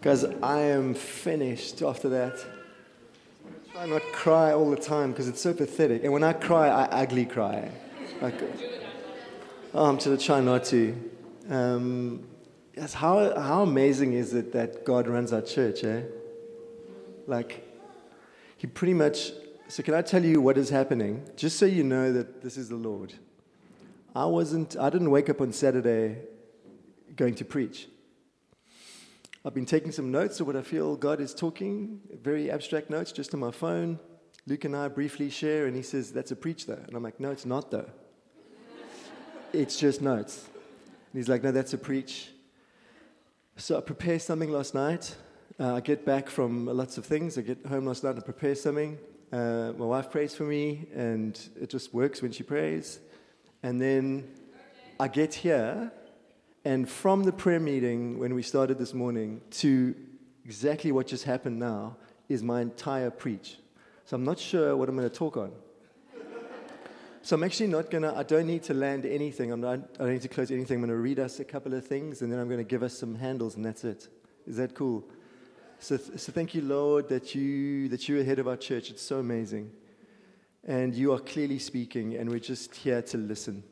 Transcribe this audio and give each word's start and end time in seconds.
Because 0.00 0.24
I 0.42 0.60
am 0.60 0.94
finished 0.94 1.82
after 1.82 2.08
that. 2.08 2.42
I 3.44 3.72
try 3.72 3.86
not 3.86 4.02
cry 4.12 4.52
all 4.52 4.70
the 4.70 4.76
time 4.76 5.10
because 5.12 5.28
it's 5.28 5.42
so 5.42 5.52
pathetic. 5.52 6.04
And 6.04 6.12
when 6.12 6.24
I 6.24 6.32
cry, 6.32 6.68
I 6.68 7.02
ugly 7.02 7.26
cry. 7.26 7.70
Like, 8.22 8.34
oh, 9.74 9.84
I'm 9.84 9.98
to 9.98 10.16
try 10.16 10.40
not 10.40 10.64
to. 10.64 10.96
Um, 11.50 12.26
yes, 12.74 12.94
how, 12.94 13.38
how 13.38 13.62
amazing 13.62 14.14
is 14.14 14.32
it 14.32 14.52
that 14.52 14.86
God 14.86 15.06
runs 15.06 15.34
our 15.34 15.42
church, 15.42 15.84
eh? 15.84 16.00
Like, 17.26 17.68
He 18.56 18.66
pretty 18.66 18.94
much. 18.94 19.32
So, 19.68 19.82
can 19.82 19.92
I 19.92 20.00
tell 20.00 20.24
you 20.24 20.40
what 20.40 20.56
is 20.56 20.70
happening? 20.70 21.28
Just 21.36 21.58
so 21.58 21.66
you 21.66 21.84
know 21.84 22.10
that 22.10 22.40
this 22.40 22.56
is 22.56 22.70
the 22.70 22.76
Lord. 22.76 23.12
I 24.16 24.24
wasn't, 24.24 24.78
I 24.78 24.88
didn't 24.88 25.10
wake 25.10 25.28
up 25.28 25.42
on 25.42 25.52
Saturday 25.52 26.16
going 27.16 27.34
to 27.34 27.44
preach. 27.44 27.86
I've 29.42 29.54
been 29.54 29.64
taking 29.64 29.90
some 29.90 30.10
notes 30.10 30.38
of 30.40 30.46
what 30.46 30.54
I 30.54 30.60
feel 30.60 30.96
God 30.96 31.18
is 31.18 31.34
talking, 31.34 32.00
very 32.22 32.50
abstract 32.50 32.90
notes 32.90 33.10
just 33.10 33.32
on 33.32 33.40
my 33.40 33.50
phone. 33.50 33.98
Luke 34.46 34.64
and 34.64 34.76
I 34.76 34.88
briefly 34.88 35.30
share, 35.30 35.66
and 35.66 35.74
he 35.74 35.80
says, 35.80 36.12
That's 36.12 36.30
a 36.30 36.36
preach, 36.36 36.66
though. 36.66 36.74
And 36.74 36.94
I'm 36.94 37.02
like, 37.02 37.18
No, 37.18 37.30
it's 37.30 37.46
not, 37.46 37.70
though. 37.70 37.88
it's 39.54 39.78
just 39.78 40.02
notes. 40.02 40.44
And 40.44 41.18
he's 41.18 41.28
like, 41.28 41.42
No, 41.42 41.52
that's 41.52 41.72
a 41.72 41.78
preach. 41.78 42.28
So 43.56 43.78
I 43.78 43.80
prepare 43.80 44.18
something 44.18 44.50
last 44.50 44.74
night. 44.74 45.16
Uh, 45.58 45.76
I 45.76 45.80
get 45.80 46.04
back 46.04 46.28
from 46.28 46.66
lots 46.66 46.98
of 46.98 47.06
things. 47.06 47.38
I 47.38 47.40
get 47.40 47.64
home 47.64 47.86
last 47.86 48.04
night 48.04 48.16
and 48.16 48.24
prepare 48.24 48.54
something. 48.54 48.98
Uh, 49.32 49.72
my 49.78 49.86
wife 49.86 50.10
prays 50.10 50.34
for 50.34 50.44
me, 50.44 50.86
and 50.94 51.40
it 51.58 51.70
just 51.70 51.94
works 51.94 52.20
when 52.20 52.32
she 52.32 52.42
prays. 52.42 53.00
And 53.62 53.80
then 53.80 54.28
I 54.98 55.08
get 55.08 55.32
here, 55.32 55.92
and 56.64 56.88
from 56.88 57.22
the 57.22 57.32
prayer 57.32 57.60
meeting 57.60 58.18
when 58.18 58.34
we 58.34 58.42
started 58.42 58.78
this 58.78 58.92
morning 58.92 59.40
to 59.50 59.94
exactly 60.44 60.92
what 60.92 61.06
just 61.06 61.24
happened 61.24 61.58
now 61.58 61.96
is 62.28 62.42
my 62.42 62.60
entire 62.60 63.10
preach. 63.10 63.58
So 64.04 64.16
I'm 64.16 64.24
not 64.24 64.38
sure 64.38 64.76
what 64.76 64.88
I'm 64.88 64.96
going 64.96 65.08
to 65.08 65.14
talk 65.14 65.36
on. 65.36 65.52
So 67.22 67.36
I'm 67.36 67.44
actually 67.44 67.68
not 67.68 67.90
going 67.90 68.02
to, 68.02 68.16
I 68.16 68.22
don't 68.22 68.46
need 68.46 68.62
to 68.64 68.74
land 68.74 69.04
anything. 69.04 69.52
I'm 69.52 69.60
not, 69.60 69.78
I 69.96 70.04
don't 70.04 70.12
need 70.12 70.22
to 70.22 70.28
close 70.28 70.50
anything. 70.50 70.76
I'm 70.76 70.80
going 70.80 70.90
to 70.90 70.96
read 70.96 71.18
us 71.18 71.38
a 71.38 71.44
couple 71.44 71.74
of 71.74 71.86
things 71.86 72.22
and 72.22 72.32
then 72.32 72.38
I'm 72.38 72.48
going 72.48 72.58
to 72.58 72.64
give 72.64 72.82
us 72.82 72.96
some 72.96 73.14
handles 73.14 73.56
and 73.56 73.64
that's 73.64 73.84
it. 73.84 74.08
Is 74.46 74.56
that 74.56 74.74
cool? 74.74 75.04
So, 75.78 75.96
so 75.96 76.32
thank 76.32 76.54
you, 76.54 76.62
Lord, 76.62 77.08
that, 77.08 77.34
you, 77.34 77.88
that 77.88 78.08
you're 78.08 78.20
ahead 78.20 78.38
of 78.38 78.48
our 78.48 78.56
church. 78.56 78.90
It's 78.90 79.02
so 79.02 79.18
amazing. 79.18 79.70
And 80.64 80.94
you 80.94 81.12
are 81.12 81.18
clearly 81.18 81.58
speaking 81.58 82.16
and 82.16 82.28
we're 82.28 82.38
just 82.38 82.74
here 82.74 83.00
to 83.02 83.16
listen 83.16 83.62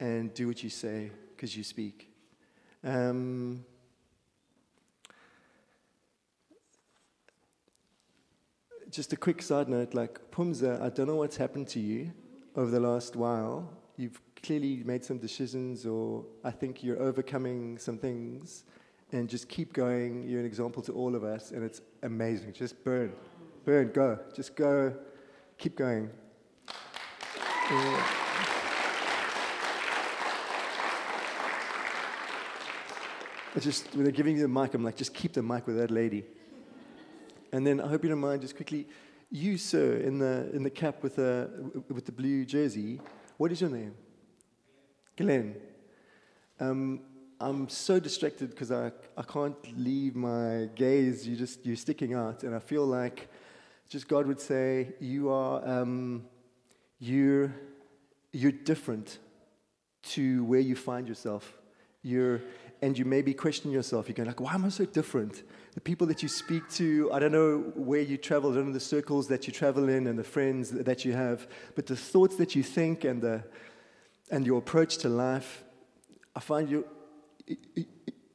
and 0.00 0.32
do 0.34 0.48
what 0.48 0.62
you 0.64 0.70
say 0.70 1.10
because 1.38 1.56
you 1.56 1.62
speak. 1.62 2.10
Um, 2.82 3.64
just 8.90 9.12
a 9.12 9.16
quick 9.16 9.40
side 9.40 9.68
note 9.68 9.94
like, 9.94 10.32
Pumza, 10.32 10.82
I 10.82 10.88
don't 10.88 11.06
know 11.06 11.14
what's 11.14 11.36
happened 11.36 11.68
to 11.68 11.80
you 11.80 12.12
over 12.56 12.72
the 12.72 12.80
last 12.80 13.14
while. 13.14 13.70
You've 13.96 14.20
clearly 14.42 14.82
made 14.84 15.04
some 15.04 15.18
decisions, 15.18 15.86
or 15.86 16.24
I 16.42 16.50
think 16.50 16.82
you're 16.82 17.00
overcoming 17.00 17.78
some 17.78 17.98
things. 17.98 18.64
And 19.12 19.28
just 19.28 19.48
keep 19.48 19.72
going. 19.72 20.28
You're 20.28 20.40
an 20.40 20.46
example 20.46 20.82
to 20.82 20.92
all 20.92 21.14
of 21.14 21.22
us, 21.22 21.52
and 21.52 21.62
it's 21.62 21.80
amazing. 22.02 22.52
Just 22.52 22.82
burn, 22.82 23.12
burn, 23.64 23.92
go. 23.92 24.18
Just 24.34 24.56
go. 24.56 24.92
Keep 25.56 25.76
going. 25.76 26.10
Yeah. 27.70 28.27
I 33.56 33.60
just, 33.60 33.94
when 33.94 34.04
they're 34.04 34.12
giving 34.12 34.36
you 34.36 34.42
the 34.42 34.48
mic, 34.48 34.74
I'm 34.74 34.84
like, 34.84 34.96
just 34.96 35.14
keep 35.14 35.32
the 35.32 35.42
mic 35.42 35.66
with 35.66 35.76
that 35.78 35.90
lady. 35.90 36.24
And 37.52 37.66
then 37.66 37.80
I 37.80 37.88
hope 37.88 38.02
you 38.02 38.10
don't 38.10 38.20
mind, 38.20 38.42
just 38.42 38.56
quickly, 38.56 38.86
you, 39.30 39.56
sir, 39.56 39.96
in 39.96 40.18
the, 40.18 40.50
in 40.52 40.62
the 40.62 40.70
cap 40.70 41.02
with 41.02 41.16
the, 41.16 41.50
with 41.88 42.04
the 42.04 42.12
blue 42.12 42.44
jersey, 42.44 43.00
what 43.36 43.50
is 43.50 43.60
your 43.60 43.70
name? 43.70 43.94
Glenn. 45.16 45.56
Um, 46.60 47.00
I'm 47.40 47.68
so 47.68 47.98
distracted 47.98 48.50
because 48.50 48.70
I, 48.70 48.92
I 49.16 49.22
can't 49.22 49.56
leave 49.78 50.14
my 50.14 50.68
gaze. 50.74 51.26
You 51.26 51.36
just, 51.36 51.64
you're 51.64 51.76
sticking 51.76 52.14
out. 52.14 52.42
And 52.42 52.54
I 52.54 52.58
feel 52.58 52.84
like 52.84 53.28
just 53.88 54.08
God 54.08 54.26
would 54.26 54.40
say, 54.40 54.94
you 55.00 55.30
are, 55.30 55.66
um, 55.66 56.26
you're, 56.98 57.54
you're 58.32 58.52
different 58.52 59.18
to 60.02 60.44
where 60.44 60.60
you 60.60 60.76
find 60.76 61.08
yourself. 61.08 61.54
You're, 62.02 62.40
and 62.80 62.96
you 62.96 63.04
maybe 63.04 63.34
question 63.34 63.70
yourself. 63.70 64.08
You're 64.08 64.14
going 64.14 64.28
like, 64.28 64.40
why 64.40 64.54
am 64.54 64.64
I 64.64 64.68
so 64.68 64.84
different? 64.84 65.42
The 65.74 65.80
people 65.80 66.06
that 66.08 66.22
you 66.22 66.28
speak 66.28 66.68
to, 66.70 67.10
I 67.12 67.18
don't 67.18 67.32
know 67.32 67.72
where 67.74 68.00
you 68.00 68.16
travel, 68.16 68.52
I 68.52 68.56
don't 68.56 68.68
know 68.68 68.72
the 68.72 68.80
circles 68.80 69.28
that 69.28 69.46
you 69.46 69.52
travel 69.52 69.88
in 69.88 70.06
and 70.06 70.18
the 70.18 70.24
friends 70.24 70.70
that 70.70 71.04
you 71.04 71.12
have, 71.12 71.46
but 71.74 71.86
the 71.86 71.96
thoughts 71.96 72.36
that 72.36 72.54
you 72.54 72.62
think 72.62 73.04
and, 73.04 73.20
the, 73.20 73.44
and 74.30 74.46
your 74.46 74.58
approach 74.58 74.98
to 74.98 75.08
life, 75.08 75.64
I 76.34 76.40
find 76.40 76.70
you, 76.70 76.86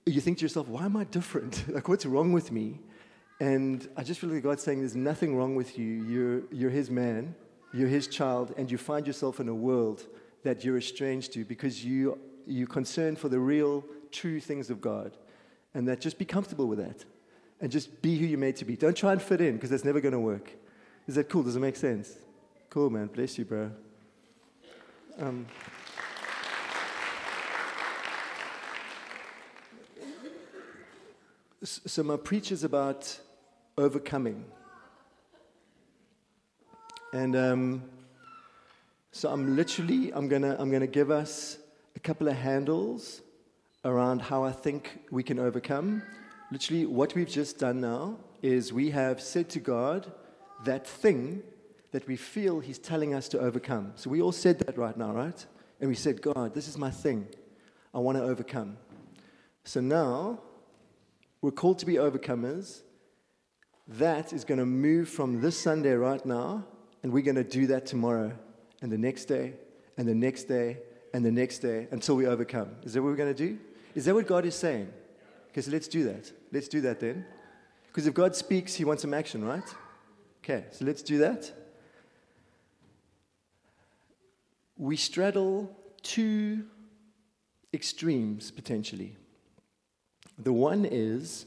you 0.05 0.21
think 0.21 0.39
to 0.39 0.43
yourself, 0.43 0.67
why 0.67 0.85
am 0.85 0.97
I 0.97 1.05
different? 1.05 1.63
like, 1.73 1.87
what's 1.87 2.05
wrong 2.05 2.33
with 2.33 2.51
me? 2.51 2.79
And 3.39 3.87
I 3.97 4.03
just 4.03 4.19
feel 4.19 4.29
like 4.29 4.43
God's 4.43 4.63
saying 4.63 4.79
there's 4.79 4.95
nothing 4.95 5.35
wrong 5.35 5.55
with 5.55 5.77
you. 5.77 5.85
You're, 5.85 6.43
you're 6.51 6.69
His 6.69 6.89
man, 6.89 7.35
you're 7.73 7.87
His 7.87 8.07
child, 8.07 8.53
and 8.57 8.69
you 8.69 8.77
find 8.77 9.07
yourself 9.07 9.39
in 9.39 9.47
a 9.47 9.55
world 9.55 10.05
that 10.43 10.63
you're 10.63 10.77
estranged 10.77 11.33
to 11.33 11.45
because 11.45 11.83
you, 11.83 12.19
you're 12.45 12.67
concerned 12.67 13.17
for 13.17 13.29
the 13.29 13.39
real 13.39 13.83
true 14.13 14.39
things 14.39 14.69
of 14.69 14.79
God. 14.79 15.17
And 15.73 15.87
that 15.87 15.99
just 15.99 16.17
be 16.17 16.25
comfortable 16.25 16.67
with 16.67 16.79
that. 16.79 17.03
And 17.59 17.71
just 17.71 18.01
be 18.01 18.17
who 18.17 18.25
you're 18.25 18.39
made 18.39 18.55
to 18.57 18.65
be. 18.65 18.75
Don't 18.75 18.95
try 18.95 19.11
and 19.11 19.21
fit 19.21 19.41
in 19.41 19.55
because 19.55 19.69
that's 19.69 19.83
never 19.83 19.99
going 19.99 20.13
to 20.13 20.19
work. 20.19 20.51
Is 21.07 21.15
that 21.15 21.29
cool? 21.29 21.43
Does 21.43 21.55
it 21.55 21.59
make 21.59 21.75
sense? 21.75 22.13
Cool, 22.69 22.89
man. 22.89 23.07
Bless 23.07 23.37
you, 23.37 23.45
bro. 23.45 23.71
Um, 25.19 25.45
so 31.63 32.03
my 32.03 32.17
preach 32.17 32.51
is 32.51 32.63
about 32.63 33.19
overcoming. 33.77 34.45
And 37.13 37.35
um, 37.35 37.83
so 39.11 39.29
I'm 39.29 39.55
literally, 39.55 40.11
I'm 40.13 40.27
gonna, 40.27 40.55
I'm 40.57 40.71
gonna 40.71 40.87
give 40.87 41.11
us 41.11 41.57
a 41.95 41.99
couple 41.99 42.27
of 42.27 42.35
handles 42.35 43.21
around 43.85 44.21
how 44.21 44.43
I 44.43 44.51
think 44.51 44.99
we 45.11 45.23
can 45.23 45.39
overcome. 45.39 46.03
Literally, 46.51 46.85
what 46.85 47.15
we've 47.15 47.29
just 47.29 47.59
done 47.59 47.81
now 47.81 48.17
is 48.41 48.71
we 48.71 48.91
have 48.91 49.21
said 49.21 49.49
to 49.49 49.59
God 49.59 50.11
that 50.65 50.87
thing 50.87 51.43
that 51.91 52.07
we 52.07 52.15
feel 52.15 52.59
He's 52.59 52.79
telling 52.79 53.13
us 53.13 53.27
to 53.29 53.39
overcome. 53.39 53.93
So 53.95 54.09
we 54.09 54.21
all 54.21 54.31
said 54.31 54.59
that 54.59 54.77
right 54.77 54.95
now, 54.95 55.11
right? 55.11 55.45
And 55.79 55.89
we 55.89 55.95
said, 55.95 56.21
God, 56.21 56.53
this 56.53 56.67
is 56.67 56.77
my 56.77 56.89
thing. 56.89 57.27
I 57.93 57.99
want 57.99 58.17
to 58.17 58.23
overcome. 58.23 58.77
So 59.65 59.81
now 59.81 60.39
we're 61.41 61.51
called 61.51 61.79
to 61.79 61.85
be 61.85 61.95
overcomers. 61.95 62.81
That 63.87 64.31
is 64.31 64.45
going 64.45 64.59
to 64.59 64.65
move 64.65 65.09
from 65.09 65.41
this 65.41 65.59
Sunday 65.59 65.93
right 65.93 66.25
now, 66.25 66.65
and 67.03 67.11
we're 67.11 67.23
going 67.23 67.35
to 67.35 67.43
do 67.43 67.67
that 67.67 67.85
tomorrow, 67.85 68.31
and 68.81 68.91
the 68.91 68.97
next 68.97 69.25
day, 69.25 69.53
and 69.97 70.07
the 70.07 70.15
next 70.15 70.45
day, 70.45 70.77
and 71.13 71.23
the 71.23 71.31
next 71.31 71.59
day 71.59 71.87
until 71.91 72.15
we 72.15 72.25
overcome. 72.25 72.69
Is 72.83 72.93
that 72.93 73.01
what 73.01 73.09
we're 73.09 73.17
going 73.17 73.33
to 73.33 73.47
do? 73.49 73.59
Is 73.95 74.05
that 74.05 74.13
what 74.13 74.27
God 74.27 74.45
is 74.45 74.55
saying? 74.55 74.91
Okay, 75.49 75.61
so 75.61 75.71
let's 75.71 75.87
do 75.87 76.03
that. 76.05 76.31
Let's 76.51 76.67
do 76.67 76.81
that 76.81 76.99
then. 76.99 77.25
Because 77.87 78.07
if 78.07 78.13
God 78.13 78.35
speaks, 78.35 78.73
He 78.73 78.85
wants 78.85 79.01
some 79.03 79.13
action, 79.13 79.43
right? 79.43 79.63
Okay, 80.43 80.65
so 80.71 80.85
let's 80.85 81.03
do 81.03 81.19
that. 81.19 81.51
We 84.77 84.97
straddle 84.97 85.75
two 86.01 86.65
extremes 87.73 88.51
potentially. 88.51 89.15
The 90.37 90.53
one 90.53 90.85
is 90.85 91.45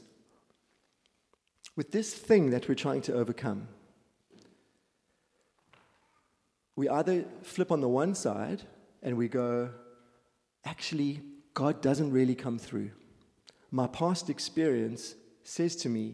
with 1.75 1.91
this 1.91 2.13
thing 2.13 2.49
that 2.49 2.67
we're 2.67 2.75
trying 2.75 3.01
to 3.03 3.13
overcome, 3.13 3.67
we 6.75 6.89
either 6.89 7.25
flip 7.43 7.71
on 7.71 7.81
the 7.81 7.87
one 7.87 8.15
side 8.15 8.63
and 9.03 9.17
we 9.17 9.27
go, 9.27 9.69
actually, 10.65 11.21
God 11.57 11.81
doesn't 11.81 12.11
really 12.11 12.35
come 12.35 12.59
through. 12.59 12.91
My 13.71 13.87
past 13.87 14.29
experience 14.29 15.15
says 15.41 15.75
to 15.77 15.89
me 15.89 16.13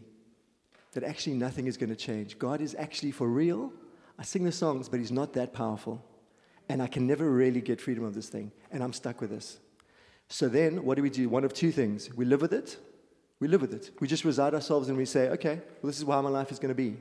that 0.92 1.04
actually 1.04 1.34
nothing 1.34 1.66
is 1.66 1.76
going 1.76 1.90
to 1.90 1.96
change. 1.96 2.38
God 2.38 2.62
is 2.62 2.74
actually 2.78 3.10
for 3.10 3.28
real. 3.28 3.70
I 4.18 4.22
sing 4.22 4.44
the 4.44 4.52
songs, 4.52 4.88
but 4.88 5.00
He's 5.00 5.12
not 5.12 5.34
that 5.34 5.52
powerful. 5.52 6.02
And 6.70 6.80
I 6.80 6.86
can 6.86 7.06
never 7.06 7.30
really 7.30 7.60
get 7.60 7.78
freedom 7.78 8.04
of 8.04 8.14
this 8.14 8.30
thing. 8.30 8.52
And 8.72 8.82
I'm 8.82 8.94
stuck 8.94 9.20
with 9.20 9.28
this. 9.28 9.58
So 10.28 10.48
then, 10.48 10.82
what 10.82 10.94
do 10.94 11.02
we 11.02 11.10
do? 11.10 11.28
One 11.28 11.44
of 11.44 11.52
two 11.52 11.72
things. 11.72 12.10
We 12.14 12.24
live 12.24 12.40
with 12.40 12.54
it. 12.54 12.78
We 13.38 13.46
live 13.46 13.60
with 13.60 13.74
it. 13.74 13.90
We 14.00 14.08
just 14.08 14.24
reside 14.24 14.54
ourselves 14.54 14.88
and 14.88 14.96
we 14.96 15.04
say, 15.04 15.28
okay, 15.28 15.56
well, 15.56 15.90
this 15.90 16.00
is 16.00 16.08
how 16.08 16.22
my 16.22 16.30
life 16.30 16.52
is 16.52 16.58
going 16.58 16.70
to 16.70 16.74
be. 16.74 16.96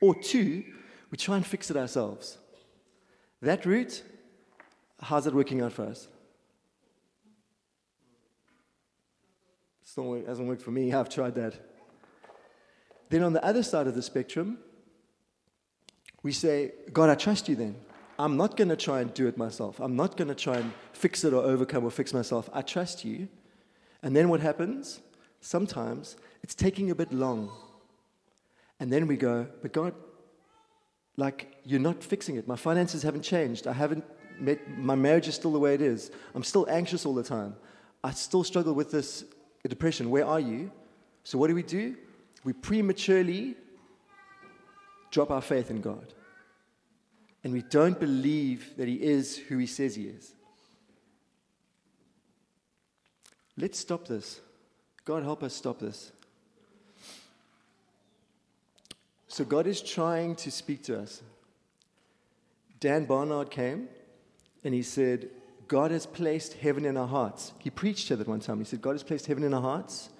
Or 0.00 0.14
two, 0.14 0.64
we 1.10 1.18
try 1.18 1.36
and 1.36 1.46
fix 1.46 1.70
it 1.70 1.76
ourselves. 1.76 2.38
That 3.42 3.66
route, 3.66 4.02
how's 4.98 5.26
it 5.26 5.34
working 5.34 5.60
out 5.60 5.74
for 5.74 5.84
us? 5.84 6.08
It 9.98 10.28
hasn't 10.28 10.46
worked 10.46 10.62
for 10.62 10.70
me. 10.70 10.92
I've 10.94 11.08
tried 11.08 11.34
that. 11.36 11.54
Then 13.08 13.22
on 13.22 13.32
the 13.32 13.44
other 13.44 13.62
side 13.62 13.86
of 13.86 13.94
the 13.94 14.02
spectrum, 14.02 14.58
we 16.22 16.32
say, 16.32 16.72
God, 16.92 17.08
I 17.08 17.14
trust 17.14 17.48
you 17.48 17.56
then. 17.56 17.76
I'm 18.18 18.36
not 18.36 18.56
going 18.56 18.68
to 18.68 18.76
try 18.76 19.00
and 19.00 19.12
do 19.12 19.26
it 19.26 19.36
myself. 19.36 19.78
I'm 19.78 19.94
not 19.94 20.16
going 20.16 20.28
to 20.28 20.34
try 20.34 20.56
and 20.56 20.72
fix 20.92 21.22
it 21.24 21.32
or 21.32 21.42
overcome 21.42 21.84
or 21.84 21.90
fix 21.90 22.12
myself. 22.12 22.48
I 22.52 22.62
trust 22.62 23.04
you. 23.04 23.28
And 24.02 24.16
then 24.16 24.28
what 24.28 24.40
happens? 24.40 25.00
Sometimes 25.40 26.16
it's 26.42 26.54
taking 26.54 26.90
a 26.90 26.94
bit 26.94 27.12
long. 27.12 27.50
And 28.80 28.92
then 28.92 29.06
we 29.06 29.16
go, 29.16 29.46
but 29.62 29.72
God, 29.72 29.94
like, 31.16 31.56
you're 31.64 31.80
not 31.80 32.02
fixing 32.02 32.36
it. 32.36 32.48
My 32.48 32.56
finances 32.56 33.02
haven't 33.02 33.22
changed. 33.22 33.66
I 33.66 33.72
haven't 33.72 34.04
met, 34.38 34.78
my 34.78 34.94
marriage 34.94 35.28
is 35.28 35.34
still 35.34 35.52
the 35.52 35.58
way 35.58 35.74
it 35.74 35.80
is. 35.80 36.10
I'm 36.34 36.44
still 36.44 36.66
anxious 36.68 37.06
all 37.06 37.14
the 37.14 37.22
time. 37.22 37.54
I 38.02 38.10
still 38.12 38.44
struggle 38.44 38.74
with 38.74 38.90
this 38.90 39.24
depression. 39.68 40.10
Where 40.10 40.26
are 40.26 40.40
you? 40.40 40.70
So, 41.24 41.38
what 41.38 41.48
do 41.48 41.54
we 41.54 41.62
do? 41.62 41.96
We 42.44 42.52
prematurely 42.52 43.56
drop 45.10 45.30
our 45.30 45.40
faith 45.40 45.70
in 45.70 45.80
God. 45.80 46.12
And 47.42 47.52
we 47.52 47.62
don't 47.62 47.98
believe 47.98 48.76
that 48.76 48.88
He 48.88 48.94
is 48.94 49.36
who 49.36 49.58
He 49.58 49.66
says 49.66 49.96
He 49.96 50.04
is. 50.04 50.32
Let's 53.56 53.78
stop 53.78 54.06
this. 54.06 54.40
God, 55.04 55.22
help 55.22 55.42
us 55.42 55.54
stop 55.54 55.78
this. 55.78 56.12
So, 59.28 59.44
God 59.44 59.66
is 59.66 59.80
trying 59.80 60.36
to 60.36 60.50
speak 60.50 60.82
to 60.84 61.00
us. 61.00 61.22
Dan 62.80 63.04
Barnard 63.04 63.50
came 63.50 63.88
and 64.64 64.74
he 64.74 64.82
said, 64.82 65.30
God 65.68 65.90
has 65.90 66.06
placed 66.06 66.54
heaven 66.54 66.84
in 66.84 66.96
our 66.96 67.06
hearts. 67.06 67.52
He 67.58 67.70
preached 67.70 68.08
here 68.08 68.16
that 68.16 68.28
one 68.28 68.40
time. 68.40 68.58
He 68.58 68.64
said, 68.64 68.80
God 68.80 68.92
has 68.92 69.02
placed 69.02 69.26
heaven 69.26 69.42
in 69.42 69.52
our 69.52 69.62
hearts. 69.62 70.10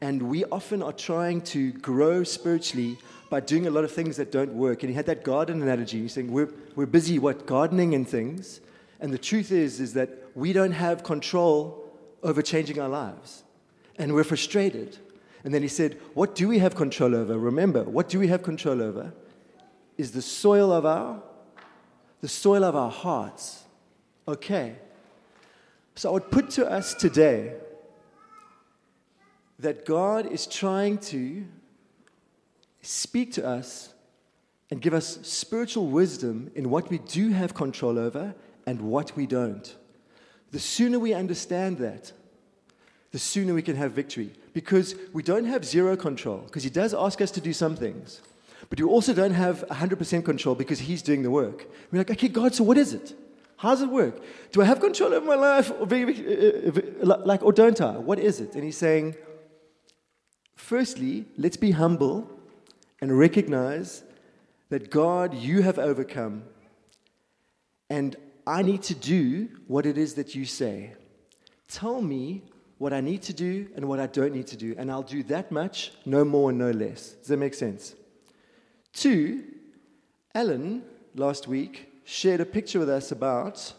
And 0.00 0.22
we 0.22 0.44
often 0.46 0.82
are 0.82 0.92
trying 0.92 1.40
to 1.42 1.72
grow 1.72 2.24
spiritually 2.24 2.98
by 3.30 3.40
doing 3.40 3.66
a 3.66 3.70
lot 3.70 3.84
of 3.84 3.92
things 3.92 4.16
that 4.16 4.30
don't 4.30 4.52
work. 4.52 4.82
And 4.82 4.90
he 4.90 4.94
had 4.94 5.06
that 5.06 5.24
garden 5.24 5.62
analogy. 5.62 6.02
He's 6.02 6.12
saying, 6.12 6.30
We're, 6.30 6.52
we're 6.76 6.86
busy, 6.86 7.18
what, 7.18 7.46
gardening 7.46 7.94
and 7.94 8.06
things. 8.06 8.60
And 9.00 9.12
the 9.12 9.18
truth 9.18 9.52
is, 9.52 9.80
is 9.80 9.94
that 9.94 10.10
we 10.34 10.52
don't 10.52 10.72
have 10.72 11.02
control 11.02 11.92
over 12.22 12.42
changing 12.42 12.80
our 12.80 12.88
lives. 12.88 13.44
And 13.96 14.14
we're 14.14 14.24
frustrated. 14.24 14.98
And 15.44 15.54
then 15.54 15.62
he 15.62 15.68
said, 15.68 15.98
What 16.14 16.34
do 16.34 16.48
we 16.48 16.58
have 16.58 16.74
control 16.74 17.14
over? 17.14 17.38
Remember, 17.38 17.84
what 17.84 18.08
do 18.08 18.18
we 18.18 18.28
have 18.28 18.42
control 18.42 18.82
over? 18.82 19.14
Is 19.96 20.12
the 20.12 20.22
soil 20.22 20.72
of 20.72 20.84
our 20.84 21.22
the 22.24 22.28
soil 22.28 22.64
of 22.64 22.74
our 22.74 22.90
hearts. 22.90 23.63
Okay. 24.26 24.76
So 25.94 26.10
I 26.10 26.12
would 26.12 26.30
put 26.30 26.50
to 26.50 26.70
us 26.70 26.94
today 26.94 27.54
that 29.58 29.84
God 29.84 30.26
is 30.26 30.46
trying 30.46 30.98
to 30.98 31.44
speak 32.82 33.32
to 33.34 33.46
us 33.46 33.92
and 34.70 34.80
give 34.80 34.94
us 34.94 35.18
spiritual 35.22 35.86
wisdom 35.86 36.50
in 36.54 36.70
what 36.70 36.90
we 36.90 36.98
do 36.98 37.30
have 37.30 37.54
control 37.54 37.98
over 37.98 38.34
and 38.66 38.80
what 38.80 39.16
we 39.16 39.26
don't. 39.26 39.76
The 40.50 40.58
sooner 40.58 40.98
we 40.98 41.14
understand 41.14 41.78
that, 41.78 42.12
the 43.12 43.18
sooner 43.18 43.54
we 43.54 43.62
can 43.62 43.76
have 43.76 43.92
victory. 43.92 44.32
Because 44.52 44.94
we 45.12 45.22
don't 45.22 45.44
have 45.44 45.64
zero 45.64 45.96
control, 45.96 46.38
because 46.38 46.64
He 46.64 46.70
does 46.70 46.94
ask 46.94 47.20
us 47.20 47.30
to 47.32 47.40
do 47.40 47.52
some 47.52 47.76
things. 47.76 48.20
But 48.70 48.78
you 48.78 48.88
also 48.88 49.12
don't 49.12 49.34
have 49.34 49.64
100% 49.68 50.24
control 50.24 50.54
because 50.54 50.80
He's 50.80 51.02
doing 51.02 51.22
the 51.22 51.30
work. 51.30 51.66
We're 51.92 51.98
like, 51.98 52.10
okay, 52.10 52.28
God, 52.28 52.54
so 52.54 52.64
what 52.64 52.78
is 52.78 52.94
it? 52.94 53.14
How 53.56 53.70
does 53.70 53.82
it 53.82 53.88
work? 53.88 54.22
Do 54.52 54.62
I 54.62 54.64
have 54.64 54.80
control 54.80 55.14
over 55.14 55.24
my 55.24 55.34
life, 55.34 55.70
or 55.70 55.82
uh, 55.82 57.12
uh, 57.12 57.24
like, 57.24 57.42
or 57.42 57.52
don't 57.52 57.80
I? 57.80 57.98
What 57.98 58.18
is 58.18 58.40
it? 58.40 58.54
And 58.54 58.64
He's 58.64 58.76
saying, 58.76 59.16
firstly, 60.56 61.26
let's 61.36 61.56
be 61.56 61.70
humble 61.70 62.28
and 63.00 63.18
recognize 63.18 64.02
that 64.70 64.90
God, 64.90 65.34
you 65.34 65.62
have 65.62 65.78
overcome, 65.78 66.44
and 67.88 68.16
I 68.46 68.62
need 68.62 68.82
to 68.84 68.94
do 68.94 69.48
what 69.66 69.86
it 69.86 69.96
is 69.96 70.14
that 70.14 70.34
you 70.34 70.44
say. 70.44 70.94
Tell 71.68 72.02
me 72.02 72.42
what 72.78 72.92
I 72.92 73.00
need 73.00 73.22
to 73.22 73.32
do 73.32 73.68
and 73.76 73.88
what 73.88 74.00
I 74.00 74.06
don't 74.06 74.34
need 74.34 74.48
to 74.48 74.56
do, 74.56 74.74
and 74.76 74.90
I'll 74.90 75.02
do 75.02 75.22
that 75.24 75.52
much, 75.52 75.92
no 76.04 76.24
more 76.24 76.50
and 76.50 76.58
no 76.58 76.70
less. 76.70 77.12
Does 77.12 77.28
that 77.28 77.36
make 77.36 77.54
sense? 77.54 77.94
Two, 78.92 79.44
Alan 80.34 80.82
last 81.14 81.46
week 81.46 81.93
shared 82.04 82.40
a 82.40 82.46
picture 82.46 82.78
with 82.78 82.88
us 82.88 83.10
about 83.10 83.72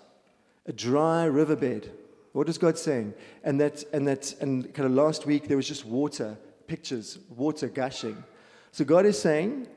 a 0.66 0.74
dry 0.74 1.26
riverbed. 1.26 1.92
What 2.34 2.50
is 2.50 2.58
God 2.58 2.78
saying? 2.78 3.14
And 3.44 3.60
that, 3.62 3.84
and 3.94 4.08
that, 4.08 4.34
and 4.42 4.74
kind 4.74 4.86
of 4.88 4.94
last 4.94 5.26
week 5.26 5.48
there 5.48 5.58
was 5.58 5.68
just 5.68 5.86
water, 5.86 6.38
pictures, 6.68 7.20
water 7.30 7.68
gushing. 7.68 8.24
So 8.72 8.84
God 8.84 9.06
is 9.06 9.20
saying, 9.20 9.68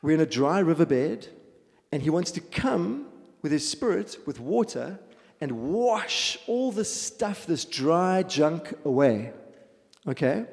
we're 0.00 0.14
in 0.14 0.20
a 0.20 0.26
dry 0.26 0.60
riverbed, 0.60 1.28
and 1.90 2.02
He 2.02 2.10
wants 2.10 2.30
to 2.32 2.40
come 2.40 3.06
with 3.42 3.52
his 3.52 3.68
spirit, 3.68 4.16
with 4.24 4.40
water, 4.40 4.98
and 5.40 5.72
wash 5.72 6.38
all 6.46 6.70
the 6.70 6.84
stuff, 6.84 7.44
this 7.44 7.64
dry 7.64 8.22
junk 8.22 8.72
away. 8.84 9.32
Okay? 10.06 10.46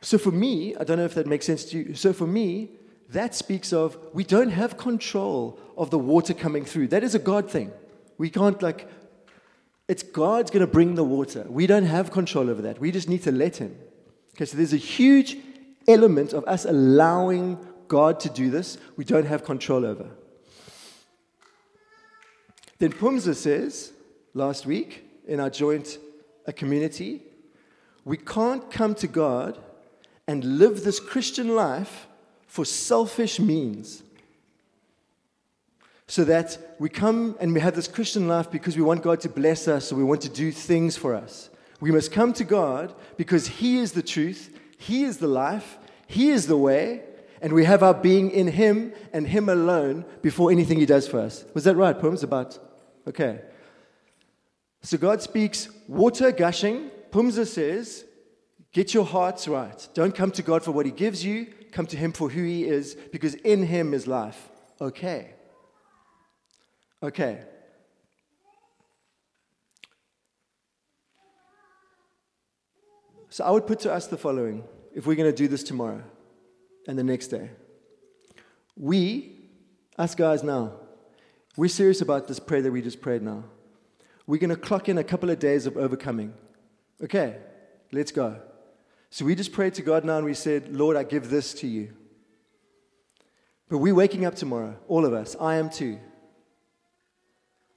So 0.00 0.18
for 0.18 0.32
me, 0.32 0.76
I 0.76 0.84
don't 0.84 0.98
know 0.98 1.04
if 1.04 1.14
that 1.14 1.26
makes 1.26 1.46
sense 1.46 1.64
to 1.66 1.78
you. 1.78 1.94
So 1.94 2.12
for 2.12 2.26
me, 2.26 2.70
that 3.10 3.34
speaks 3.34 3.72
of 3.72 3.96
we 4.12 4.24
don't 4.24 4.50
have 4.50 4.76
control 4.76 5.58
of 5.76 5.90
the 5.90 5.98
water 5.98 6.34
coming 6.34 6.64
through. 6.64 6.88
That 6.88 7.02
is 7.02 7.14
a 7.14 7.18
God 7.18 7.50
thing. 7.50 7.72
We 8.18 8.30
can't, 8.30 8.60
like, 8.62 8.88
it's 9.86 10.02
God's 10.02 10.50
going 10.50 10.66
to 10.66 10.70
bring 10.70 10.94
the 10.94 11.04
water. 11.04 11.46
We 11.48 11.66
don't 11.66 11.86
have 11.86 12.10
control 12.10 12.50
over 12.50 12.60
that. 12.62 12.78
We 12.78 12.90
just 12.90 13.08
need 13.08 13.22
to 13.22 13.32
let 13.32 13.56
Him. 13.56 13.76
Okay, 14.34 14.44
so 14.44 14.56
there's 14.56 14.74
a 14.74 14.76
huge 14.76 15.38
element 15.86 16.34
of 16.34 16.44
us 16.44 16.66
allowing 16.66 17.58
God 17.88 18.20
to 18.20 18.28
do 18.28 18.50
this 18.50 18.76
we 18.96 19.04
don't 19.04 19.24
have 19.26 19.44
control 19.44 19.86
over. 19.86 20.10
Then 22.78 22.92
Pumza 22.92 23.34
says 23.34 23.92
last 24.34 24.66
week 24.66 25.04
in 25.26 25.40
our 25.40 25.50
joint 25.50 25.98
a 26.46 26.52
community, 26.52 27.22
we 28.04 28.18
can't 28.18 28.70
come 28.70 28.94
to 28.96 29.08
God 29.08 29.58
and 30.26 30.58
live 30.58 30.84
this 30.84 31.00
Christian 31.00 31.54
life 31.54 32.07
for 32.48 32.64
selfish 32.64 33.38
means. 33.38 34.02
So 36.08 36.24
that 36.24 36.58
we 36.80 36.88
come 36.88 37.36
and 37.38 37.52
we 37.52 37.60
have 37.60 37.76
this 37.76 37.86
Christian 37.86 38.26
life 38.26 38.50
because 38.50 38.76
we 38.76 38.82
want 38.82 39.02
God 39.02 39.20
to 39.20 39.28
bless 39.28 39.68
us 39.68 39.92
or 39.92 39.96
we 39.96 40.02
want 40.02 40.22
to 40.22 40.28
do 40.28 40.50
things 40.50 40.96
for 40.96 41.14
us. 41.14 41.50
We 41.80 41.92
must 41.92 42.10
come 42.10 42.32
to 42.32 42.44
God 42.44 42.94
because 43.16 43.46
He 43.46 43.78
is 43.78 43.92
the 43.92 44.02
truth, 44.02 44.58
He 44.78 45.04
is 45.04 45.18
the 45.18 45.28
life, 45.28 45.78
He 46.06 46.30
is 46.30 46.46
the 46.46 46.56
way, 46.56 47.02
and 47.40 47.52
we 47.52 47.64
have 47.66 47.82
our 47.82 47.94
being 47.94 48.30
in 48.30 48.48
Him 48.48 48.92
and 49.12 49.28
Him 49.28 49.48
alone 49.48 50.04
before 50.22 50.50
anything 50.50 50.80
He 50.80 50.86
does 50.86 51.06
for 51.06 51.20
us. 51.20 51.44
Was 51.54 51.64
that 51.64 51.76
right, 51.76 51.96
Poems? 51.96 52.22
About 52.22 52.58
Okay. 53.06 53.40
So 54.82 54.96
God 54.96 55.22
speaks 55.22 55.68
water 55.86 56.32
gushing. 56.32 56.90
Pumza 57.10 57.46
says, 57.46 58.04
Get 58.72 58.92
your 58.92 59.04
hearts 59.04 59.48
right. 59.48 59.88
Don't 59.94 60.14
come 60.14 60.30
to 60.32 60.42
God 60.42 60.62
for 60.62 60.72
what 60.72 60.86
He 60.86 60.92
gives 60.92 61.24
you, 61.24 61.46
come 61.72 61.86
to 61.86 61.96
Him 61.96 62.12
for 62.12 62.28
who 62.28 62.42
He 62.42 62.64
is, 62.64 62.96
because 63.12 63.34
in 63.34 63.64
Him 63.64 63.94
is 63.94 64.06
life. 64.06 64.48
Okay. 64.80 65.34
Okay. 67.02 67.40
So 73.30 73.44
I 73.44 73.50
would 73.50 73.66
put 73.66 73.80
to 73.80 73.92
us 73.92 74.06
the 74.06 74.16
following 74.16 74.64
if 74.94 75.06
we're 75.06 75.14
going 75.14 75.30
to 75.30 75.36
do 75.36 75.48
this 75.48 75.62
tomorrow 75.62 76.02
and 76.86 76.98
the 76.98 77.04
next 77.04 77.28
day. 77.28 77.50
We, 78.76 79.36
us 79.98 80.14
guys 80.14 80.42
now, 80.42 80.72
we're 81.56 81.68
serious 81.68 82.00
about 82.00 82.26
this 82.26 82.38
prayer 82.38 82.62
that 82.62 82.72
we 82.72 82.82
just 82.82 83.00
prayed 83.00 83.22
now. 83.22 83.44
We're 84.26 84.38
going 84.38 84.50
to 84.50 84.56
clock 84.56 84.88
in 84.88 84.98
a 84.98 85.04
couple 85.04 85.30
of 85.30 85.38
days 85.38 85.66
of 85.66 85.76
overcoming. 85.76 86.34
Okay, 87.02 87.36
let's 87.92 88.12
go. 88.12 88.40
So 89.10 89.24
we 89.24 89.34
just 89.34 89.52
prayed 89.52 89.74
to 89.74 89.82
God 89.82 90.04
now 90.04 90.16
and 90.16 90.26
we 90.26 90.34
said, 90.34 90.74
Lord, 90.74 90.96
I 90.96 91.02
give 91.02 91.30
this 91.30 91.54
to 91.54 91.66
you. 91.66 91.94
But 93.68 93.78
we're 93.78 93.94
waking 93.94 94.24
up 94.24 94.34
tomorrow, 94.34 94.76
all 94.86 95.04
of 95.04 95.12
us. 95.12 95.36
I 95.40 95.56
am 95.56 95.70
too. 95.70 95.98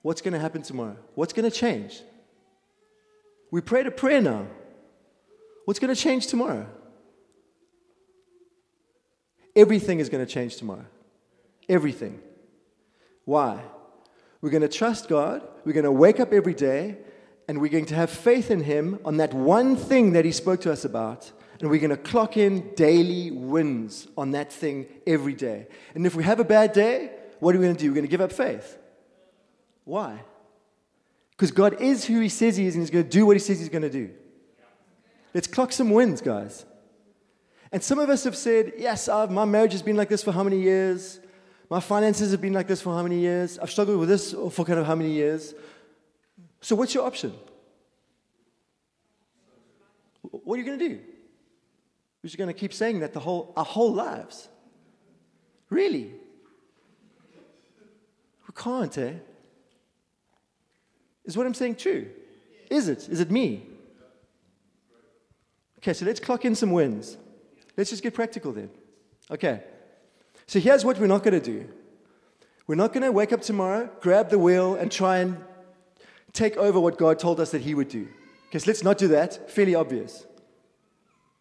What's 0.02 0.22
going 0.22 0.34
to 0.34 0.40
happen 0.40 0.62
tomorrow? 0.62 0.98
What's 1.16 1.34
going 1.34 1.50
to 1.50 1.56
change? 1.56 2.02
We 3.52 3.62
prayed 3.62 3.88
a 3.88 3.92
prayer 3.92 4.22
now. 4.22 4.48
What's 5.66 5.80
going 5.80 5.94
to 5.94 6.02
change 6.02 6.28
tomorrow? 6.28 6.68
Everything 9.56 10.00
is 10.00 10.10
going 10.10 10.26
to 10.26 10.32
change 10.32 10.56
tomorrow. 10.56 10.86
Everything. 11.68 12.20
Why? 13.26 13.62
We're 14.42 14.50
going 14.50 14.62
to 14.62 14.70
trust 14.70 15.08
God, 15.08 15.48
we're 15.66 15.74
going 15.74 15.84
to 15.84 15.92
wake 15.92 16.20
up 16.20 16.34
every 16.34 16.56
day, 16.56 16.98
and 17.48 17.60
we're 17.60 17.72
going 17.72 17.86
to 17.86 17.96
have 17.96 18.10
faith 18.10 18.52
in 18.52 18.64
Him 18.64 19.00
on 19.04 19.18
that 19.18 19.34
one 19.34 19.76
thing 19.76 20.14
that 20.14 20.26
He 20.26 20.32
spoke 20.32 20.62
to 20.62 20.72
us 20.72 20.86
about. 20.86 21.32
And 21.60 21.70
we're 21.70 21.80
going 21.80 21.92
to 21.92 21.98
clock 21.98 22.38
in 22.38 22.74
daily 22.76 23.30
wins 23.30 24.08
on 24.18 24.32
that 24.32 24.52
thing 24.52 24.88
every 25.06 25.34
day. 25.34 25.68
And 25.94 26.08
if 26.08 26.16
we 26.16 26.24
have 26.24 26.40
a 26.40 26.44
bad 26.44 26.74
day, 26.74 27.12
what 27.40 27.56
are 27.56 27.60
we 27.60 27.66
going 27.66 27.76
to 27.76 27.80
do? 27.80 27.90
We're 27.90 27.96
going 27.96 28.06
to 28.06 28.12
give 28.12 28.22
up 28.22 28.32
faith. 28.32 28.80
Why? 29.84 30.24
Because 31.32 31.52
God 31.52 31.82
is 31.82 32.06
who 32.06 32.20
He 32.20 32.30
says 32.30 32.58
He 32.58 32.66
is, 32.66 32.76
and 32.76 32.82
He's 32.82 32.90
going 32.90 33.04
to 33.04 33.10
do 33.10 33.26
what 33.26 33.36
He 33.36 33.40
says 33.40 33.60
He's 33.60 33.70
going 33.70 33.84
to 33.84 33.90
do. 33.90 34.10
Let's 35.34 35.48
clock 35.48 35.72
some 35.72 35.92
wins, 35.92 36.22
guys. 36.22 36.66
And 37.72 37.82
some 37.84 38.00
of 38.00 38.10
us 38.10 38.24
have 38.26 38.36
said, 38.36 38.74
Yes, 38.78 39.08
I've, 39.08 39.32
my 39.32 39.46
marriage 39.46 39.72
has 39.72 39.82
been 39.82 39.96
like 39.96 40.10
this 40.10 40.24
for 40.24 40.32
how 40.32 40.44
many 40.44 40.60
years? 40.60 41.20
My 41.70 41.80
finances 41.80 42.32
have 42.32 42.42
been 42.42 42.54
like 42.54 42.68
this 42.68 42.82
for 42.82 42.94
how 42.94 43.02
many 43.02 43.20
years? 43.20 43.58
I've 43.58 43.72
struggled 43.72 43.98
with 43.98 44.10
this 44.10 44.34
for 44.34 44.66
kind 44.66 44.78
of 44.78 44.86
how 44.86 44.96
many 44.96 45.12
years? 45.12 45.54
So, 46.62 46.76
what's 46.76 46.94
your 46.94 47.06
option? 47.06 47.34
What 50.22 50.56
are 50.56 50.58
you 50.60 50.66
going 50.66 50.80
to 50.80 50.90
do? 50.90 50.96
We're 52.24 52.28
just 52.28 52.38
going 52.38 52.54
to 52.54 52.54
keep 52.54 52.74
saying 52.74 53.00
that 53.00 53.14
the 53.14 53.20
whole, 53.20 53.52
our 53.58 53.66
whole 53.66 53.94
lives. 53.94 54.48
Really? 55.70 56.12
We 58.48 58.54
can't, 58.56 58.96
eh? 58.98 59.14
Is 61.26 61.36
what 61.36 61.48
I'm 61.48 61.54
saying 61.54 61.76
true? 61.76 62.08
Is 62.70 62.88
it? 62.88 63.10
Is 63.10 63.20
it 63.20 63.32
me? 63.32 63.66
Okay, 65.80 65.94
so 65.94 66.06
let's 66.06 66.20
clock 66.20 66.46
in 66.46 66.54
some 66.54 66.72
wins. 66.72 67.18
Let's 67.76 67.90
just 67.90 68.04
get 68.04 68.14
practical 68.14 68.52
then. 68.52 68.70
Okay. 69.32 69.64
So 70.46 70.60
here's 70.60 70.86
what 70.86 71.00
we're 71.00 71.08
not 71.08 71.24
going 71.24 71.40
to 71.40 71.40
do. 71.40 71.68
We're 72.68 72.76
not 72.76 72.94
going 72.94 73.04
to 73.04 73.12
wake 73.12 73.34
up 73.34 73.42
tomorrow, 73.42 73.90
grab 74.00 74.30
the 74.30 74.38
wheel, 74.38 74.76
and 74.76 74.92
try 74.92 75.18
and 75.18 75.44
take 76.34 76.58
over 76.58 76.80
what 76.80 76.98
God 76.98 77.20
told 77.20 77.40
us 77.40 77.52
that 77.52 77.62
He 77.62 77.74
would 77.74 77.90
do. 77.90 78.08
Because 78.48 78.68
let's 78.68 78.84
not 78.84 78.98
do 78.98 79.08
that. 79.10 79.50
Fairly 79.50 79.76
obvious. 79.76 80.26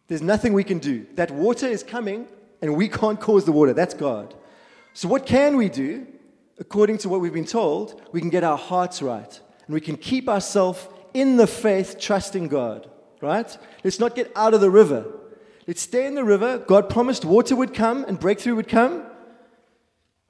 There's 0.07 0.21
nothing 0.21 0.53
we 0.53 0.63
can 0.63 0.79
do. 0.79 1.05
That 1.15 1.31
water 1.31 1.67
is 1.67 1.83
coming, 1.83 2.27
and 2.61 2.75
we 2.75 2.87
can't 2.87 3.19
cause 3.19 3.45
the 3.45 3.51
water. 3.51 3.73
That's 3.73 3.93
God. 3.93 4.33
So, 4.93 5.07
what 5.07 5.25
can 5.25 5.55
we 5.55 5.69
do? 5.69 6.07
According 6.59 6.99
to 6.99 7.09
what 7.09 7.21
we've 7.21 7.33
been 7.33 7.45
told, 7.45 8.01
we 8.11 8.19
can 8.19 8.29
get 8.29 8.43
our 8.43 8.57
hearts 8.57 9.01
right. 9.01 9.39
And 9.65 9.73
we 9.73 9.81
can 9.81 9.97
keep 9.97 10.27
ourselves 10.27 10.87
in 11.13 11.37
the 11.37 11.47
faith, 11.47 11.97
trusting 11.99 12.49
God. 12.49 12.89
Right? 13.21 13.57
Let's 13.83 13.99
not 13.99 14.15
get 14.15 14.31
out 14.35 14.53
of 14.53 14.61
the 14.61 14.69
river. 14.69 15.05
Let's 15.67 15.81
stay 15.81 16.05
in 16.05 16.15
the 16.15 16.23
river. 16.23 16.57
God 16.57 16.89
promised 16.89 17.23
water 17.23 17.55
would 17.55 17.73
come 17.73 18.03
and 18.05 18.19
breakthrough 18.19 18.55
would 18.55 18.67
come. 18.67 19.05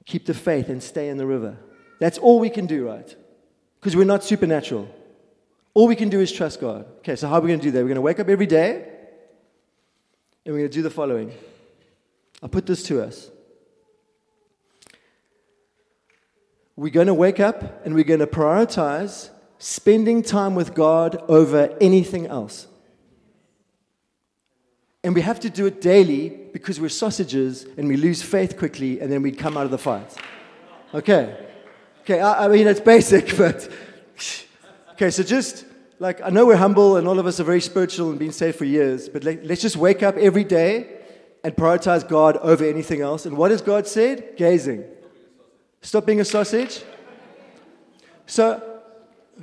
Keep 0.04 0.26
the 0.26 0.34
faith 0.34 0.68
and 0.68 0.82
stay 0.82 1.08
in 1.08 1.16
the 1.16 1.26
river. 1.26 1.58
That's 2.00 2.18
all 2.18 2.38
we 2.38 2.50
can 2.50 2.66
do, 2.66 2.86
right? 2.86 3.16
Because 3.82 3.96
we're 3.96 4.04
not 4.04 4.22
supernatural. 4.22 4.88
All 5.74 5.88
we 5.88 5.96
can 5.96 6.08
do 6.08 6.20
is 6.20 6.30
trust 6.30 6.60
God. 6.60 6.86
Okay, 6.98 7.16
so 7.16 7.26
how 7.26 7.34
are 7.34 7.40
we 7.40 7.48
going 7.48 7.58
to 7.58 7.64
do 7.64 7.72
that? 7.72 7.80
We're 7.80 7.88
going 7.88 7.96
to 7.96 8.00
wake 8.00 8.20
up 8.20 8.28
every 8.28 8.46
day 8.46 8.74
and 10.44 10.54
we're 10.54 10.60
going 10.60 10.70
to 10.70 10.74
do 10.74 10.82
the 10.82 10.90
following. 10.90 11.32
I'll 12.40 12.48
put 12.48 12.64
this 12.64 12.84
to 12.84 13.02
us. 13.02 13.28
We're 16.76 16.92
going 16.92 17.08
to 17.08 17.14
wake 17.14 17.40
up 17.40 17.84
and 17.84 17.96
we're 17.96 18.04
going 18.04 18.20
to 18.20 18.26
prioritize 18.28 19.30
spending 19.58 20.22
time 20.22 20.54
with 20.54 20.74
God 20.74 21.20
over 21.28 21.76
anything 21.80 22.28
else. 22.28 22.68
And 25.02 25.12
we 25.12 25.22
have 25.22 25.40
to 25.40 25.50
do 25.50 25.66
it 25.66 25.80
daily 25.80 26.28
because 26.28 26.80
we're 26.80 26.88
sausages 26.88 27.66
and 27.76 27.88
we 27.88 27.96
lose 27.96 28.22
faith 28.22 28.56
quickly 28.56 29.00
and 29.00 29.10
then 29.10 29.22
we 29.22 29.32
come 29.32 29.56
out 29.56 29.64
of 29.64 29.72
the 29.72 29.78
fight. 29.78 30.16
Okay. 30.94 31.48
Okay, 32.02 32.20
I, 32.20 32.46
I 32.46 32.48
mean, 32.48 32.66
it's 32.66 32.80
basic, 32.80 33.36
but. 33.38 33.70
Okay, 34.92 35.10
so 35.10 35.22
just 35.22 35.64
like, 35.98 36.20
I 36.20 36.30
know 36.30 36.46
we're 36.46 36.56
humble 36.56 36.96
and 36.96 37.06
all 37.06 37.18
of 37.18 37.26
us 37.26 37.38
are 37.38 37.44
very 37.44 37.60
spiritual 37.60 38.10
and 38.10 38.18
been 38.18 38.32
saved 38.32 38.56
for 38.56 38.64
years, 38.64 39.08
but 39.08 39.24
let, 39.24 39.44
let's 39.44 39.62
just 39.62 39.76
wake 39.76 40.02
up 40.02 40.16
every 40.16 40.44
day 40.44 40.98
and 41.44 41.54
prioritize 41.54 42.06
God 42.06 42.36
over 42.38 42.64
anything 42.64 43.00
else. 43.00 43.24
And 43.24 43.36
what 43.36 43.52
has 43.52 43.62
God 43.62 43.86
said? 43.86 44.36
Gazing. 44.36 44.84
Stop 45.80 46.06
being 46.06 46.20
a 46.20 46.24
sausage. 46.24 46.82
So, 48.26 48.80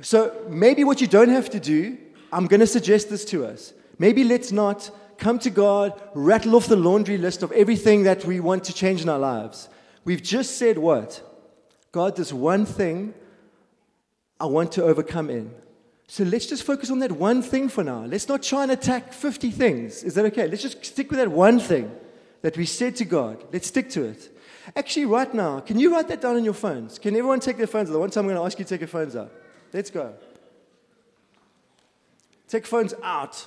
so 0.02 0.44
maybe 0.48 0.84
what 0.84 1.00
you 1.00 1.06
don't 1.06 1.30
have 1.30 1.48
to 1.50 1.60
do, 1.60 1.96
I'm 2.32 2.46
going 2.46 2.60
to 2.60 2.66
suggest 2.66 3.08
this 3.08 3.24
to 3.26 3.46
us. 3.46 3.72
Maybe 3.98 4.22
let's 4.22 4.52
not 4.52 4.90
come 5.16 5.38
to 5.40 5.50
God, 5.50 6.00
rattle 6.14 6.56
off 6.56 6.66
the 6.66 6.76
laundry 6.76 7.18
list 7.18 7.42
of 7.42 7.52
everything 7.52 8.04
that 8.04 8.24
we 8.24 8.40
want 8.40 8.64
to 8.64 8.74
change 8.74 9.02
in 9.02 9.08
our 9.08 9.18
lives. 9.18 9.68
We've 10.04 10.22
just 10.22 10.58
said 10.58 10.78
what? 10.78 11.22
God, 11.92 12.16
this 12.16 12.32
one 12.32 12.64
thing 12.64 13.14
I 14.38 14.46
want 14.46 14.72
to 14.72 14.84
overcome 14.84 15.28
in. 15.30 15.52
So 16.06 16.24
let's 16.24 16.46
just 16.46 16.64
focus 16.64 16.90
on 16.90 16.98
that 17.00 17.12
one 17.12 17.40
thing 17.40 17.68
for 17.68 17.84
now. 17.84 18.04
Let's 18.04 18.28
not 18.28 18.42
try 18.42 18.62
and 18.64 18.72
attack 18.72 19.12
50 19.12 19.50
things. 19.50 20.02
Is 20.02 20.14
that 20.14 20.24
okay? 20.26 20.48
Let's 20.48 20.62
just 20.62 20.84
stick 20.84 21.10
with 21.10 21.18
that 21.20 21.30
one 21.30 21.60
thing 21.60 21.94
that 22.42 22.56
we 22.56 22.66
said 22.66 22.96
to 22.96 23.04
God. 23.04 23.44
Let's 23.52 23.68
stick 23.68 23.90
to 23.90 24.04
it. 24.04 24.36
Actually, 24.74 25.06
right 25.06 25.32
now, 25.32 25.60
can 25.60 25.78
you 25.78 25.92
write 25.92 26.08
that 26.08 26.20
down 26.20 26.36
on 26.36 26.44
your 26.44 26.54
phones? 26.54 26.98
Can 26.98 27.14
everyone 27.16 27.40
take 27.40 27.58
their 27.58 27.66
phones 27.66 27.90
out? 27.90 27.92
The 27.92 27.98
one 27.98 28.10
time 28.10 28.24
I'm 28.24 28.28
going 28.30 28.40
to 28.40 28.44
ask 28.44 28.58
you 28.58 28.64
to 28.64 28.68
take 28.68 28.80
your 28.80 28.88
phones 28.88 29.14
out. 29.14 29.32
Let's 29.72 29.90
go. 29.90 30.14
Take 32.48 32.66
phones 32.66 32.94
out. 33.02 33.46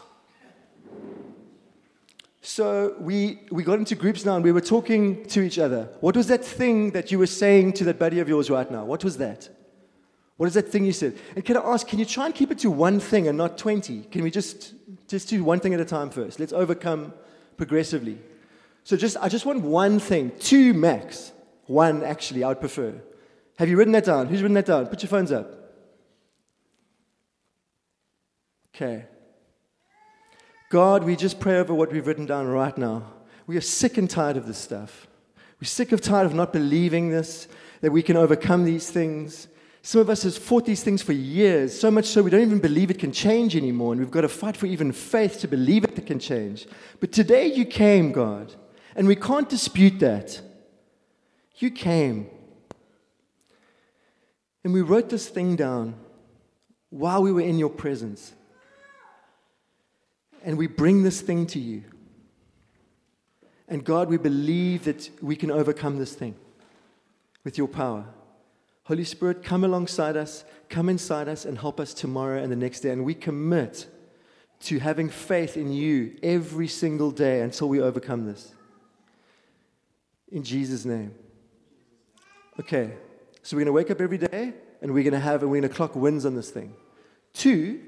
So 2.45 2.95
we, 2.99 3.39
we 3.51 3.63
got 3.63 3.79
into 3.79 3.95
groups 3.95 4.25
now 4.25 4.35
and 4.35 4.43
we 4.43 4.51
were 4.51 4.59
talking 4.59 5.25
to 5.27 5.41
each 5.41 5.57
other. 5.57 5.87
What 6.01 6.17
was 6.17 6.27
that 6.27 6.43
thing 6.43 6.91
that 6.91 7.09
you 7.09 7.17
were 7.17 7.25
saying 7.25 7.71
to 7.73 7.85
that 7.85 7.97
buddy 7.97 8.19
of 8.19 8.27
yours 8.27 8.49
right 8.49 8.69
now? 8.69 8.83
What 8.83 9.01
was 9.01 9.17
that? 9.19 9.47
What 10.35 10.47
is 10.47 10.53
that 10.55 10.67
thing 10.67 10.83
you 10.83 10.91
said? 10.91 11.17
And 11.37 11.45
can 11.45 11.55
I 11.55 11.61
ask, 11.61 11.87
can 11.87 11.99
you 11.99 12.05
try 12.05 12.25
and 12.25 12.35
keep 12.35 12.51
it 12.51 12.59
to 12.59 12.69
one 12.69 12.99
thing 12.99 13.29
and 13.29 13.37
not 13.37 13.57
20? 13.57 14.03
Can 14.11 14.23
we 14.23 14.29
just, 14.29 14.73
just 15.07 15.29
do 15.29 15.41
one 15.41 15.61
thing 15.61 15.73
at 15.73 15.79
a 15.79 15.85
time 15.85 16.09
first? 16.09 16.37
Let's 16.37 16.51
overcome 16.51 17.13
progressively. 17.55 18.19
So 18.83 18.97
just, 18.97 19.15
I 19.21 19.29
just 19.29 19.45
want 19.45 19.61
one 19.61 19.97
thing, 19.99 20.33
two 20.37 20.73
max. 20.73 21.31
One, 21.67 22.03
actually, 22.03 22.43
I 22.43 22.49
would 22.49 22.59
prefer. 22.59 22.93
Have 23.57 23.69
you 23.69 23.77
written 23.77 23.93
that 23.93 24.03
down? 24.03 24.27
Who's 24.27 24.41
written 24.41 24.55
that 24.55 24.65
down? 24.65 24.87
Put 24.87 25.01
your 25.01 25.09
phones 25.09 25.31
up. 25.31 25.49
Okay. 28.75 29.05
God, 30.73 31.03
we 31.03 31.15
just 31.15 31.39
pray 31.39 31.59
over 31.59 31.71
what 31.71 31.91
we've 31.91 32.07
written 32.07 32.25
down 32.25 32.47
right 32.47 32.75
now. 32.75 33.03
We 33.45 33.57
are 33.57 33.61
sick 33.61 33.99
and 33.99 34.09
tired 34.09 34.37
of 34.37 34.47
this 34.47 34.57
stuff. 34.57 35.05
We're 35.61 35.67
sick 35.67 35.91
of 35.91 36.01
tired 36.01 36.25
of 36.25 36.33
not 36.33 36.51
believing 36.51 37.09
this, 37.11 37.47
that 37.81 37.91
we 37.91 38.01
can 38.01 38.17
overcome 38.17 38.65
these 38.65 38.89
things. 38.89 39.49
Some 39.83 40.01
of 40.01 40.09
us 40.09 40.23
have 40.23 40.35
fought 40.35 40.65
these 40.65 40.81
things 40.81 41.03
for 41.03 41.13
years, 41.13 41.79
so 41.79 41.91
much 41.91 42.05
so 42.05 42.23
we 42.23 42.31
don't 42.31 42.41
even 42.41 42.57
believe 42.57 42.89
it 42.89 42.97
can 42.97 43.11
change 43.11 43.55
anymore, 43.55 43.93
and 43.93 44.01
we've 44.01 44.09
got 44.09 44.21
to 44.21 44.27
fight 44.27 44.57
for 44.57 44.65
even 44.65 44.91
faith 44.91 45.39
to 45.41 45.47
believe 45.47 45.83
it 45.83 46.07
can 46.07 46.17
change. 46.17 46.65
But 46.99 47.11
today 47.11 47.45
you 47.53 47.65
came, 47.65 48.11
God, 48.11 48.55
and 48.95 49.05
we 49.05 49.15
can't 49.15 49.47
dispute 49.47 49.99
that. 49.99 50.41
You 51.57 51.69
came. 51.69 52.31
And 54.63 54.73
we 54.73 54.81
wrote 54.81 55.09
this 55.09 55.29
thing 55.29 55.55
down 55.55 55.93
while 56.89 57.21
we 57.21 57.31
were 57.31 57.41
in 57.41 57.59
your 57.59 57.69
presence. 57.69 58.33
And 60.43 60.57
we 60.57 60.67
bring 60.67 61.03
this 61.03 61.21
thing 61.21 61.47
to 61.47 61.59
you. 61.59 61.83
And 63.67 63.83
God, 63.83 64.09
we 64.09 64.17
believe 64.17 64.83
that 64.83 65.09
we 65.21 65.35
can 65.35 65.49
overcome 65.49 65.97
this 65.97 66.13
thing 66.13 66.35
with 67.43 67.57
your 67.57 67.67
power. 67.67 68.05
Holy 68.83 69.05
Spirit, 69.05 69.43
come 69.43 69.63
alongside 69.63 70.17
us, 70.17 70.43
come 70.69 70.89
inside 70.89 71.29
us, 71.29 71.45
and 71.45 71.57
help 71.57 71.79
us 71.79 71.93
tomorrow 71.93 72.41
and 72.41 72.51
the 72.51 72.57
next 72.57 72.81
day. 72.81 72.89
And 72.89 73.05
we 73.05 73.13
commit 73.13 73.87
to 74.61 74.79
having 74.79 75.09
faith 75.09 75.55
in 75.55 75.71
you 75.71 76.17
every 76.21 76.67
single 76.67 77.11
day 77.11 77.41
until 77.41 77.69
we 77.69 77.81
overcome 77.81 78.25
this. 78.25 78.53
In 80.31 80.43
Jesus' 80.43 80.83
name. 80.83 81.15
Okay, 82.59 82.91
so 83.41 83.55
we're 83.55 83.61
going 83.61 83.67
to 83.67 83.71
wake 83.71 83.91
up 83.91 84.01
every 84.01 84.17
day 84.17 84.53
and 84.81 84.93
we're 84.93 85.03
going 85.03 85.13
to 85.13 85.19
have, 85.19 85.41
and 85.41 85.49
we're 85.49 85.61
going 85.61 85.69
to 85.69 85.75
clock 85.75 85.95
wins 85.95 86.25
on 86.25 86.35
this 86.35 86.49
thing. 86.49 86.73
Two, 87.33 87.81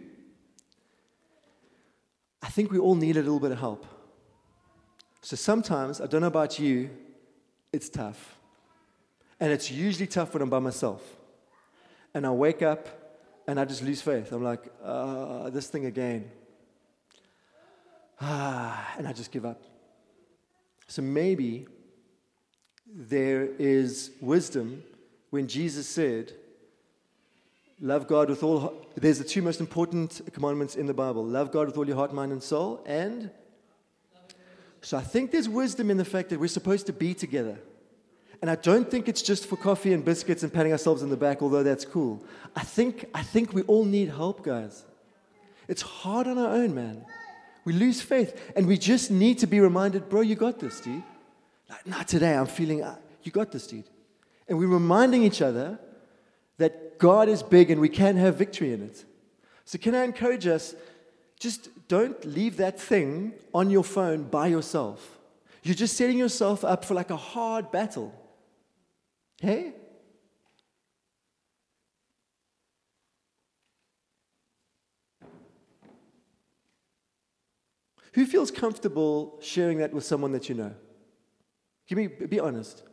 I 2.45 2.49
think 2.49 2.71
we 2.71 2.77
all 2.77 2.93
need 2.93 3.17
a 3.17 3.23
little 3.23 3.39
bit 3.39 3.51
of 3.51 3.59
help. 3.59 3.87
So 5.21 5.35
sometimes, 5.35 5.99
I 5.99 6.05
don't 6.05 6.21
know 6.21 6.27
about 6.27 6.59
you, 6.59 6.91
it's 7.73 7.89
tough. 7.89 8.37
And 9.39 9.51
it's 9.51 9.71
usually 9.71 10.05
tough 10.05 10.31
when 10.31 10.43
I'm 10.43 10.49
by 10.51 10.59
myself. 10.59 11.01
And 12.13 12.23
I 12.23 12.29
wake 12.29 12.61
up 12.61 12.87
and 13.47 13.59
I 13.59 13.65
just 13.65 13.81
lose 13.81 13.99
faith. 13.99 14.31
I'm 14.31 14.43
like, 14.43 14.63
uh, 14.83 15.49
this 15.49 15.69
thing 15.69 15.85
again. 15.85 16.29
Ah, 18.21 18.93
and 18.95 19.07
I 19.07 19.13
just 19.13 19.31
give 19.31 19.43
up. 19.43 19.63
So 20.85 21.01
maybe 21.01 21.65
there 22.85 23.45
is 23.57 24.11
wisdom 24.21 24.83
when 25.31 25.47
Jesus 25.47 25.87
said, 25.87 26.33
Love 27.81 28.07
God 28.07 28.29
with 28.29 28.41
all. 28.41 28.85
There's 28.95 29.17
the 29.17 29.25
two 29.25 29.41
most 29.41 29.59
important 29.59 30.21
commandments 30.31 30.75
in 30.75 30.85
the 30.85 30.93
Bible 30.93 31.25
love 31.25 31.51
God 31.51 31.67
with 31.67 31.77
all 31.77 31.85
your 31.85 31.97
heart, 31.97 32.13
mind, 32.13 32.31
and 32.31 32.41
soul. 32.41 32.81
And 32.85 33.29
so 34.81 34.97
I 34.97 35.01
think 35.01 35.31
there's 35.31 35.49
wisdom 35.49 35.91
in 35.91 35.97
the 35.97 36.05
fact 36.05 36.29
that 36.29 36.39
we're 36.39 36.47
supposed 36.47 36.85
to 36.85 36.93
be 36.93 37.13
together. 37.13 37.59
And 38.41 38.51
I 38.51 38.55
don't 38.55 38.89
think 38.89 39.09
it's 39.09 39.21
just 39.21 39.47
for 39.47 39.57
coffee 39.57 39.91
and 39.93 40.05
biscuits 40.05 40.43
and 40.43 40.53
patting 40.53 40.71
ourselves 40.71 41.01
in 41.01 41.09
the 41.09 41.17
back, 41.17 41.41
although 41.41 41.63
that's 41.63 41.83
cool. 41.83 42.23
I 42.55 42.63
think, 42.63 43.05
I 43.13 43.23
think 43.23 43.53
we 43.53 43.63
all 43.63 43.85
need 43.85 44.09
help, 44.09 44.43
guys. 44.43 44.85
It's 45.67 45.81
hard 45.81 46.27
on 46.27 46.37
our 46.37 46.53
own, 46.53 46.75
man. 46.75 47.05
We 47.65 47.73
lose 47.73 48.01
faith, 48.01 48.39
and 48.55 48.67
we 48.67 48.77
just 48.77 49.09
need 49.09 49.39
to 49.39 49.47
be 49.47 49.59
reminded, 49.59 50.07
bro, 50.07 50.21
you 50.21 50.35
got 50.35 50.59
this, 50.59 50.79
dude. 50.79 51.01
Like, 51.69 51.87
not 51.87 52.07
today, 52.07 52.35
I'm 52.35 52.45
feeling, 52.45 52.83
uh, 52.83 52.97
you 53.23 53.31
got 53.31 53.51
this, 53.51 53.65
dude. 53.65 53.89
And 54.47 54.59
we're 54.59 54.67
reminding 54.67 55.23
each 55.23 55.41
other 55.41 55.79
that 56.57 56.99
God 56.99 57.29
is 57.29 57.43
big 57.43 57.69
and 57.71 57.81
we 57.81 57.89
can 57.89 58.17
have 58.17 58.37
victory 58.37 58.73
in 58.73 58.81
it. 58.81 59.05
So, 59.65 59.77
can 59.77 59.95
I 59.95 60.03
encourage 60.03 60.47
us, 60.47 60.75
just 61.39 61.69
don't 61.87 62.23
leave 62.25 62.57
that 62.57 62.79
thing 62.79 63.33
on 63.53 63.69
your 63.69 63.83
phone 63.83 64.23
by 64.23 64.47
yourself. 64.47 65.19
You're 65.63 65.75
just 65.75 65.97
setting 65.97 66.17
yourself 66.17 66.63
up 66.63 66.85
for 66.85 66.93
like 66.93 67.09
a 67.09 67.17
hard 67.17 67.71
battle. 67.71 68.13
Hey? 69.41 69.73
Who 78.13 78.25
feels 78.25 78.49
comfortable 78.49 79.39
sharing 79.41 79.79
that 79.79 79.91
with 79.91 80.05
someone 80.05 80.31
that 80.31 80.47
you 80.47 80.55
know? 80.55 80.73
Give 81.87 81.97
me, 81.97 82.07
be 82.07 82.39
honest. 82.39 82.83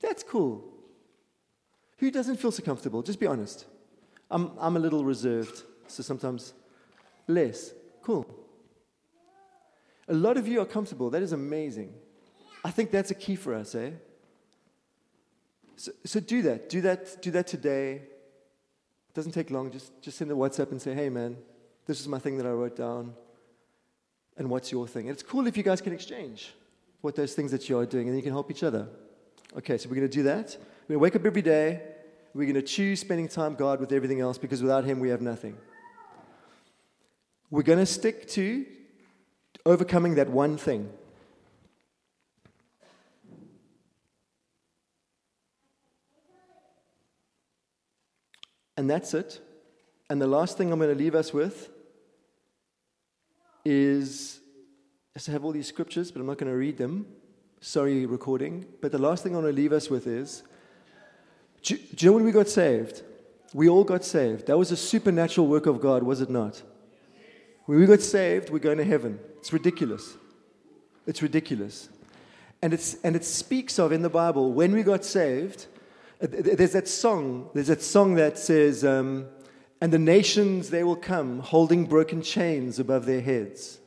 That's 0.00 0.24
cool. 0.24 0.71
Who 2.02 2.10
doesn't 2.10 2.38
feel 2.38 2.50
so 2.50 2.64
comfortable? 2.64 3.00
Just 3.00 3.20
be 3.20 3.28
honest. 3.28 3.64
I'm, 4.28 4.50
I'm 4.58 4.76
a 4.76 4.80
little 4.80 5.04
reserved, 5.04 5.62
so 5.86 6.02
sometimes 6.02 6.52
less. 7.28 7.72
Cool. 8.02 8.26
A 10.08 10.12
lot 10.12 10.36
of 10.36 10.48
you 10.48 10.60
are 10.60 10.64
comfortable. 10.64 11.10
That 11.10 11.22
is 11.22 11.30
amazing. 11.30 11.94
I 12.64 12.72
think 12.72 12.90
that's 12.90 13.12
a 13.12 13.14
key 13.14 13.36
for 13.36 13.54
us, 13.54 13.76
eh? 13.76 13.90
So, 15.76 15.92
so 16.04 16.18
do 16.18 16.42
that. 16.42 16.68
Do 16.68 16.80
that. 16.80 17.22
Do 17.22 17.30
that 17.30 17.46
today. 17.46 17.92
It 17.92 19.14
doesn't 19.14 19.30
take 19.30 19.52
long. 19.52 19.70
Just, 19.70 19.92
just 20.02 20.18
send 20.18 20.32
a 20.32 20.34
WhatsApp 20.34 20.72
and 20.72 20.82
say, 20.82 20.94
hey, 20.94 21.08
man, 21.08 21.36
this 21.86 22.00
is 22.00 22.08
my 22.08 22.18
thing 22.18 22.36
that 22.38 22.46
I 22.46 22.50
wrote 22.50 22.74
down. 22.74 23.14
And 24.36 24.50
what's 24.50 24.72
your 24.72 24.88
thing? 24.88 25.06
And 25.06 25.14
it's 25.14 25.22
cool 25.22 25.46
if 25.46 25.56
you 25.56 25.62
guys 25.62 25.80
can 25.80 25.92
exchange 25.92 26.52
what 27.00 27.14
those 27.14 27.34
things 27.34 27.52
that 27.52 27.68
you 27.68 27.78
are 27.78 27.86
doing, 27.86 28.08
and 28.08 28.16
you 28.16 28.24
can 28.24 28.32
help 28.32 28.50
each 28.50 28.64
other. 28.64 28.88
Okay, 29.56 29.78
so 29.78 29.88
we're 29.88 29.94
going 29.94 30.08
to 30.08 30.12
do 30.12 30.24
that. 30.24 30.56
We're 30.88 30.94
going 30.94 30.98
to 30.98 30.98
wake 30.98 31.14
up 31.14 31.24
every 31.24 31.42
day. 31.42 31.90
We're 32.34 32.44
going 32.44 32.54
to 32.54 32.62
choose 32.62 33.00
spending 33.00 33.28
time 33.28 33.54
God 33.54 33.80
with 33.80 33.92
everything 33.92 34.20
else 34.20 34.38
because 34.38 34.62
without 34.62 34.84
Him 34.84 35.00
we 35.00 35.10
have 35.10 35.20
nothing. 35.20 35.56
We're 37.50 37.62
going 37.62 37.78
to 37.78 37.86
stick 37.86 38.26
to 38.30 38.64
overcoming 39.66 40.14
that 40.14 40.30
one 40.30 40.56
thing. 40.56 40.90
And 48.76 48.88
that's 48.88 49.12
it. 49.12 49.40
And 50.08 50.20
the 50.20 50.26
last 50.26 50.56
thing 50.56 50.72
I'm 50.72 50.78
going 50.78 50.96
to 50.96 50.98
leave 50.98 51.14
us 51.14 51.32
with 51.32 51.68
is 53.64 54.40
I 55.14 55.30
have 55.30 55.44
all 55.44 55.52
these 55.52 55.68
scriptures, 55.68 56.10
but 56.10 56.20
I'm 56.20 56.26
not 56.26 56.38
going 56.38 56.50
to 56.50 56.56
read 56.56 56.78
them. 56.78 57.06
Sorry, 57.60 58.06
recording. 58.06 58.66
But 58.80 58.92
the 58.92 58.98
last 58.98 59.22
thing 59.22 59.34
I 59.34 59.38
want 59.40 59.48
to 59.48 59.52
leave 59.52 59.72
us 59.72 59.90
with 59.90 60.06
is 60.06 60.42
do, 61.62 61.76
do 61.76 62.06
you 62.06 62.10
know 62.10 62.16
when 62.16 62.24
we 62.24 62.32
got 62.32 62.48
saved? 62.48 63.02
We 63.54 63.68
all 63.68 63.84
got 63.84 64.04
saved. 64.04 64.46
That 64.46 64.58
was 64.58 64.72
a 64.72 64.76
supernatural 64.76 65.46
work 65.46 65.66
of 65.66 65.80
God, 65.80 66.02
was 66.02 66.20
it 66.20 66.30
not? 66.30 66.62
When 67.66 67.78
we 67.78 67.86
got 67.86 68.00
saved, 68.00 68.50
we're 68.50 68.58
going 68.58 68.78
to 68.78 68.84
heaven. 68.84 69.20
It's 69.38 69.52
ridiculous. 69.52 70.16
It's 71.06 71.22
ridiculous. 71.22 71.88
And, 72.62 72.72
it's, 72.72 72.94
and 73.04 73.14
it 73.14 73.24
speaks 73.24 73.78
of 73.78 73.92
in 73.92 74.02
the 74.02 74.08
Bible 74.08 74.52
when 74.52 74.72
we 74.72 74.82
got 74.82 75.04
saved. 75.04 75.66
Uh, 76.22 76.26
there's 76.30 76.72
that 76.72 76.88
song. 76.88 77.50
There's 77.54 77.66
that 77.68 77.82
song 77.82 78.14
that 78.14 78.38
says, 78.38 78.84
um, 78.84 79.26
"And 79.80 79.92
the 79.92 79.98
nations 79.98 80.70
they 80.70 80.84
will 80.84 80.96
come, 80.96 81.40
holding 81.40 81.86
broken 81.86 82.22
chains 82.22 82.78
above 82.78 83.04
their 83.04 83.20
heads, 83.20 83.80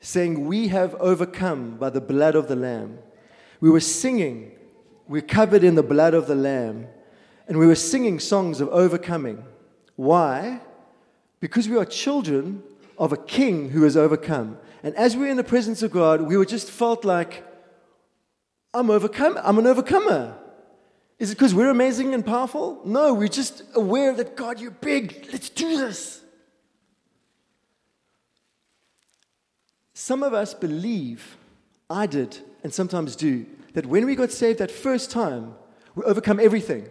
saying, 0.00 0.46
We 0.46 0.68
have 0.68 0.96
overcome 0.96 1.76
by 1.76 1.90
the 1.90 2.00
blood 2.00 2.34
of 2.34 2.48
the 2.48 2.56
Lamb." 2.56 2.98
We 3.60 3.70
were 3.70 3.80
singing 3.80 4.52
we're 5.08 5.22
covered 5.22 5.64
in 5.64 5.74
the 5.74 5.82
blood 5.82 6.14
of 6.14 6.26
the 6.26 6.34
Lamb. 6.34 6.86
And 7.46 7.58
we 7.58 7.66
were 7.66 7.74
singing 7.74 8.20
songs 8.20 8.60
of 8.60 8.68
overcoming. 8.68 9.44
Why? 9.96 10.60
Because 11.40 11.68
we 11.68 11.76
are 11.76 11.84
children 11.84 12.62
of 12.96 13.12
a 13.12 13.16
king 13.16 13.70
who 13.70 13.82
has 13.82 13.96
overcome. 13.96 14.58
And 14.82 14.94
as 14.96 15.16
we 15.16 15.22
were 15.22 15.28
in 15.28 15.36
the 15.36 15.44
presence 15.44 15.82
of 15.82 15.90
God, 15.90 16.22
we 16.22 16.36
were 16.36 16.46
just 16.46 16.70
felt 16.70 17.04
like, 17.04 17.44
I'm 18.72 18.90
overcome. 18.90 19.38
I'm 19.42 19.58
an 19.58 19.66
overcomer. 19.66 20.36
Is 21.18 21.30
it 21.30 21.38
because 21.38 21.54
we're 21.54 21.70
amazing 21.70 22.12
and 22.12 22.24
powerful? 22.24 22.80
No, 22.84 23.14
we're 23.14 23.28
just 23.28 23.62
aware 23.74 24.12
that 24.14 24.36
God, 24.36 24.58
you're 24.58 24.70
big. 24.70 25.28
Let's 25.32 25.48
do 25.48 25.76
this. 25.76 26.22
Some 29.94 30.22
of 30.22 30.34
us 30.34 30.54
believe, 30.54 31.36
I 31.88 32.06
did, 32.06 32.36
and 32.62 32.74
sometimes 32.74 33.14
do, 33.14 33.46
that 33.74 33.86
when 33.86 34.06
we 34.06 34.16
got 34.16 34.30
saved 34.30 34.60
that 34.60 34.70
first 34.70 35.10
time, 35.10 35.54
we 35.94 36.04
overcome 36.04 36.40
everything. 36.40 36.88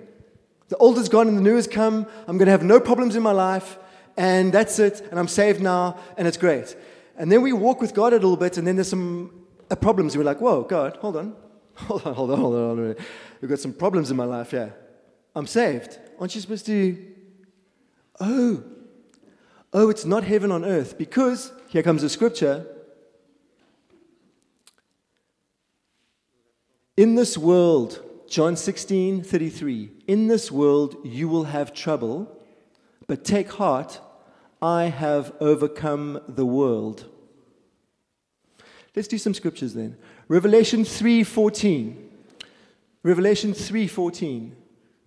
The 0.69 0.78
old 0.78 0.98
is 0.98 1.10
gone 1.10 1.28
and 1.28 1.38
the 1.38 1.41
new 1.41 1.56
has 1.56 1.67
come. 1.67 2.06
I'm 2.28 2.38
going 2.38 2.46
to 2.46 2.52
have 2.52 2.63
no 2.63 2.80
problems 2.80 3.15
in 3.15 3.24
my 3.24 3.32
life, 3.32 3.78
and 4.15 4.54
that's 4.54 4.80
it, 4.80 5.02
and 5.10 5.19
I'm 5.19 5.28
saved 5.28 5.62
now, 5.62 5.98
and 6.17 6.28
it's 6.28 6.38
great. 6.38 6.76
And 7.17 7.32
then 7.32 7.41
we 7.41 7.54
walk 7.54 7.82
with 7.82 7.93
God 7.93 8.13
a 8.13 8.17
little 8.17 8.38
bit, 8.38 8.58
and 8.58 8.67
then 8.67 8.76
there's 8.76 8.89
some 8.89 9.46
uh, 9.69 9.76
problems. 9.76 10.15
We're 10.17 10.24
like, 10.24 10.41
whoa, 10.41 10.63
God, 10.63 10.98
hold 10.98 11.17
on. 11.17 11.36
Hold 11.76 12.06
on, 12.06 12.13
hold 12.13 12.30
on, 12.30 12.38
hold 12.38 12.54
on. 12.54 12.78
Hold 12.78 12.80
on. 12.80 13.06
We've 13.41 13.50
got 13.50 13.58
some 13.58 13.74
problems 13.74 14.12
in 14.12 14.15
my 14.15 14.26
life, 14.26 14.54
yeah. 14.54 14.69
I'm 15.36 15.48
saved. 15.48 15.98
Aren't 16.19 16.36
you 16.36 16.41
supposed 16.41 16.67
to? 16.67 17.04
Oh, 18.19 18.63
oh, 19.74 19.89
it's 19.89 20.06
not 20.06 20.24
heaven 20.24 20.52
on 20.52 20.63
earth 20.63 21.00
because 21.00 21.52
here 21.69 21.82
comes 21.82 22.04
the 22.04 22.10
scripture 22.10 22.67
In 26.96 27.16
this 27.16 27.40
world, 27.40 28.04
John 28.28 28.56
16, 28.56 29.24
33, 29.24 29.90
in 30.06 30.28
this 30.28 30.52
world 30.52 30.96
you 31.04 31.28
will 31.28 31.46
have 31.46 31.74
trouble, 31.74 32.40
but 33.08 33.26
take 33.26 33.52
heart, 33.54 34.00
I 34.62 34.86
have 34.86 35.34
overcome 35.40 36.22
the 36.28 36.46
world. 36.46 37.06
Let's 38.96 39.08
do 39.08 39.18
some 39.18 39.34
scriptures 39.34 39.74
then. 39.74 39.98
Revelation 40.28 40.84
3:14. 40.84 41.96
Revelation 43.02 43.54
3:14. 43.54 44.56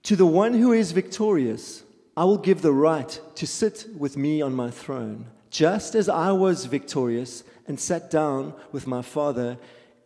To 0.03 0.17
the 0.17 0.27
one 0.27 0.55
who 0.55 0.73
is 0.73 0.91
victorious, 0.91 1.85
I 2.17 2.25
will 2.25 2.39
give 2.39 2.63
the 2.63 2.73
right 2.73 3.21
to 3.37 3.47
sit 3.47 3.87
with 3.97 4.17
me 4.17 4.43
on 4.43 4.55
my 4.55 4.73
throne, 4.73 5.27
just 5.51 5.95
as 5.95 6.09
I 6.09 6.33
was 6.33 6.67
victorious 6.67 7.45
and 7.69 7.79
sat 7.79 8.11
down 8.11 8.55
with 8.73 8.89
my 8.89 9.03
Father 9.03 9.57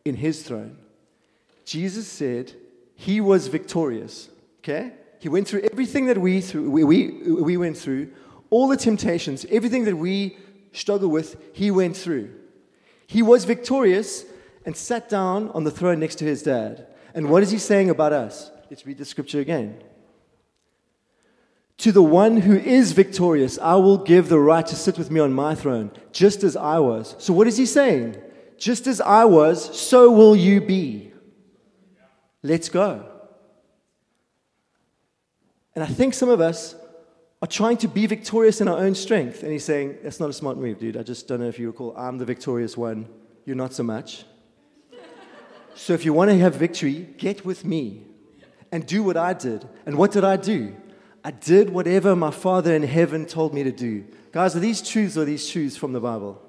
in 0.04 0.16
his 0.16 0.42
throne. 0.42 0.76
Jesus 1.70 2.08
said 2.08 2.52
he 2.96 3.20
was 3.20 3.46
victorious. 3.46 4.28
Okay? 4.58 4.90
He 5.20 5.28
went 5.28 5.46
through 5.46 5.60
everything 5.70 6.06
that 6.06 6.18
we, 6.18 6.40
through, 6.40 6.68
we, 6.68 6.82
we, 6.82 7.10
we 7.30 7.56
went 7.56 7.78
through, 7.78 8.10
all 8.50 8.66
the 8.66 8.76
temptations, 8.76 9.46
everything 9.52 9.84
that 9.84 9.94
we 9.94 10.36
struggle 10.72 11.08
with, 11.08 11.36
he 11.54 11.70
went 11.70 11.96
through. 11.96 12.34
He 13.06 13.22
was 13.22 13.44
victorious 13.44 14.24
and 14.66 14.76
sat 14.76 15.08
down 15.08 15.48
on 15.50 15.62
the 15.62 15.70
throne 15.70 16.00
next 16.00 16.16
to 16.16 16.24
his 16.24 16.42
dad. 16.42 16.88
And 17.14 17.30
what 17.30 17.44
is 17.44 17.52
he 17.52 17.58
saying 17.58 17.88
about 17.88 18.12
us? 18.12 18.50
Let's 18.68 18.84
read 18.84 18.98
the 18.98 19.04
scripture 19.04 19.38
again. 19.38 19.80
To 21.78 21.92
the 21.92 22.02
one 22.02 22.38
who 22.38 22.56
is 22.56 22.90
victorious, 22.90 23.60
I 23.60 23.76
will 23.76 23.98
give 23.98 24.28
the 24.28 24.40
right 24.40 24.66
to 24.66 24.74
sit 24.74 24.98
with 24.98 25.12
me 25.12 25.20
on 25.20 25.32
my 25.32 25.54
throne, 25.54 25.92
just 26.10 26.42
as 26.42 26.56
I 26.56 26.80
was. 26.80 27.14
So, 27.18 27.32
what 27.32 27.46
is 27.46 27.56
he 27.56 27.64
saying? 27.64 28.16
Just 28.58 28.88
as 28.88 29.00
I 29.00 29.24
was, 29.24 29.78
so 29.78 30.10
will 30.10 30.34
you 30.34 30.60
be. 30.60 31.09
Let's 32.42 32.68
go. 32.68 33.04
And 35.74 35.84
I 35.84 35.86
think 35.86 36.14
some 36.14 36.28
of 36.28 36.40
us 36.40 36.74
are 37.42 37.48
trying 37.48 37.76
to 37.78 37.88
be 37.88 38.06
victorious 38.06 38.60
in 38.60 38.68
our 38.68 38.78
own 38.78 38.94
strength. 38.94 39.42
And 39.42 39.52
he's 39.52 39.64
saying, 39.64 39.98
That's 40.02 40.20
not 40.20 40.30
a 40.30 40.32
smart 40.32 40.58
move, 40.58 40.78
dude. 40.78 40.96
I 40.96 41.02
just 41.02 41.28
don't 41.28 41.40
know 41.40 41.48
if 41.48 41.58
you 41.58 41.68
recall. 41.68 41.94
I'm 41.96 42.18
the 42.18 42.24
victorious 42.24 42.76
one. 42.76 43.08
You're 43.44 43.56
not 43.56 43.72
so 43.72 43.82
much. 43.82 44.24
so 45.74 45.92
if 45.92 46.04
you 46.04 46.12
want 46.12 46.30
to 46.30 46.38
have 46.38 46.54
victory, 46.54 47.08
get 47.16 47.44
with 47.44 47.64
me 47.64 48.02
and 48.72 48.86
do 48.86 49.02
what 49.02 49.16
I 49.16 49.32
did. 49.32 49.66
And 49.86 49.96
what 49.96 50.12
did 50.12 50.24
I 50.24 50.36
do? 50.36 50.76
I 51.24 51.30
did 51.30 51.70
whatever 51.70 52.16
my 52.16 52.30
Father 52.30 52.74
in 52.74 52.82
heaven 52.82 53.26
told 53.26 53.52
me 53.52 53.62
to 53.62 53.72
do. 53.72 54.04
Guys, 54.32 54.56
are 54.56 54.60
these 54.60 54.86
truths 54.86 55.16
or 55.16 55.24
these 55.24 55.48
truths 55.48 55.76
from 55.76 55.92
the 55.92 56.00
Bible? 56.00 56.40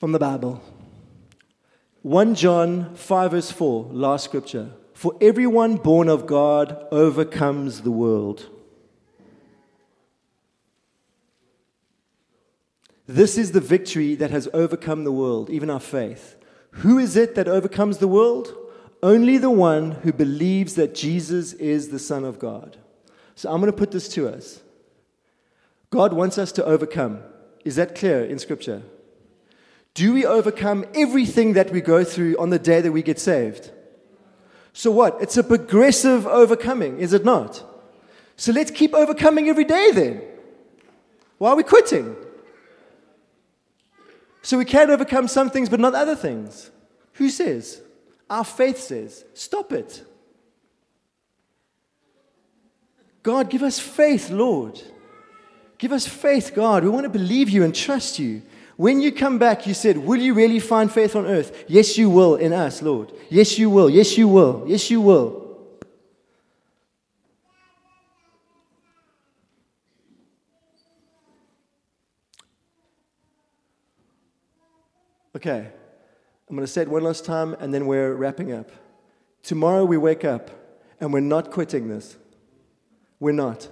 From 0.00 0.12
the 0.12 0.18
Bible. 0.18 0.62
1 2.04 2.34
John 2.34 2.94
5, 2.96 3.30
verse 3.30 3.50
4, 3.50 3.88
last 3.90 4.24
scripture. 4.24 4.68
For 4.92 5.16
everyone 5.22 5.76
born 5.76 6.10
of 6.10 6.26
God 6.26 6.86
overcomes 6.92 7.80
the 7.80 7.90
world. 7.90 8.50
This 13.06 13.38
is 13.38 13.52
the 13.52 13.60
victory 13.62 14.14
that 14.16 14.30
has 14.30 14.50
overcome 14.52 15.04
the 15.04 15.12
world, 15.12 15.48
even 15.48 15.70
our 15.70 15.80
faith. 15.80 16.36
Who 16.72 16.98
is 16.98 17.16
it 17.16 17.36
that 17.36 17.48
overcomes 17.48 17.96
the 17.96 18.08
world? 18.08 18.54
Only 19.02 19.38
the 19.38 19.48
one 19.48 19.92
who 19.92 20.12
believes 20.12 20.74
that 20.74 20.94
Jesus 20.94 21.54
is 21.54 21.88
the 21.88 21.98
Son 21.98 22.26
of 22.26 22.38
God. 22.38 22.76
So 23.34 23.50
I'm 23.50 23.62
going 23.62 23.72
to 23.72 23.78
put 23.78 23.92
this 23.92 24.10
to 24.10 24.28
us. 24.28 24.60
God 25.88 26.12
wants 26.12 26.36
us 26.36 26.52
to 26.52 26.64
overcome. 26.66 27.22
Is 27.64 27.76
that 27.76 27.94
clear 27.94 28.22
in 28.22 28.38
Scripture? 28.38 28.82
Do 29.94 30.12
we 30.12 30.26
overcome 30.26 30.84
everything 30.94 31.52
that 31.52 31.70
we 31.70 31.80
go 31.80 32.02
through 32.04 32.36
on 32.38 32.50
the 32.50 32.58
day 32.58 32.80
that 32.80 32.90
we 32.92 33.02
get 33.02 33.20
saved? 33.20 33.70
So 34.72 34.90
what? 34.90 35.16
It's 35.20 35.36
a 35.36 35.44
progressive 35.44 36.26
overcoming, 36.26 36.98
is 36.98 37.12
it 37.12 37.24
not? 37.24 37.62
So 38.36 38.50
let's 38.50 38.72
keep 38.72 38.92
overcoming 38.92 39.48
every 39.48 39.64
day 39.64 39.92
then. 39.92 40.20
Why 41.38 41.50
are 41.50 41.56
we 41.56 41.62
quitting? 41.62 42.16
So 44.42 44.58
we 44.58 44.64
can 44.64 44.90
overcome 44.90 45.28
some 45.28 45.48
things, 45.48 45.68
but 45.68 45.78
not 45.78 45.94
other 45.94 46.16
things. 46.16 46.70
Who 47.14 47.30
says? 47.30 47.80
Our 48.28 48.44
faith 48.44 48.78
says, 48.78 49.24
stop 49.32 49.72
it. 49.72 50.04
God, 53.22 53.48
give 53.48 53.62
us 53.62 53.78
faith, 53.78 54.28
Lord. 54.28 54.82
Give 55.78 55.92
us 55.92 56.06
faith, 56.06 56.52
God. 56.54 56.82
We 56.82 56.90
want 56.90 57.04
to 57.04 57.10
believe 57.10 57.48
you 57.48 57.62
and 57.62 57.74
trust 57.74 58.18
you. 58.18 58.42
When 58.76 59.00
you 59.00 59.12
come 59.12 59.38
back, 59.38 59.66
you 59.66 59.74
said, 59.74 59.98
Will 59.98 60.20
you 60.20 60.34
really 60.34 60.58
find 60.58 60.90
faith 60.90 61.14
on 61.14 61.26
earth? 61.26 61.64
Yes, 61.68 61.96
you 61.96 62.10
will 62.10 62.36
in 62.36 62.52
us, 62.52 62.82
Lord. 62.82 63.12
Yes, 63.30 63.58
you 63.58 63.70
will. 63.70 63.88
Yes, 63.88 64.18
you 64.18 64.26
will. 64.26 64.64
Yes, 64.66 64.90
you 64.90 65.00
will. 65.00 65.44
Okay, 75.36 75.68
I'm 76.48 76.56
going 76.56 76.64
to 76.64 76.72
say 76.72 76.82
it 76.82 76.88
one 76.88 77.02
last 77.02 77.24
time 77.24 77.54
and 77.58 77.74
then 77.74 77.86
we're 77.86 78.14
wrapping 78.14 78.52
up. 78.52 78.70
Tomorrow 79.42 79.84
we 79.84 79.96
wake 79.96 80.24
up 80.24 80.50
and 81.00 81.12
we're 81.12 81.20
not 81.20 81.50
quitting 81.50 81.88
this. 81.88 82.16
We're 83.18 83.32
not. 83.32 83.68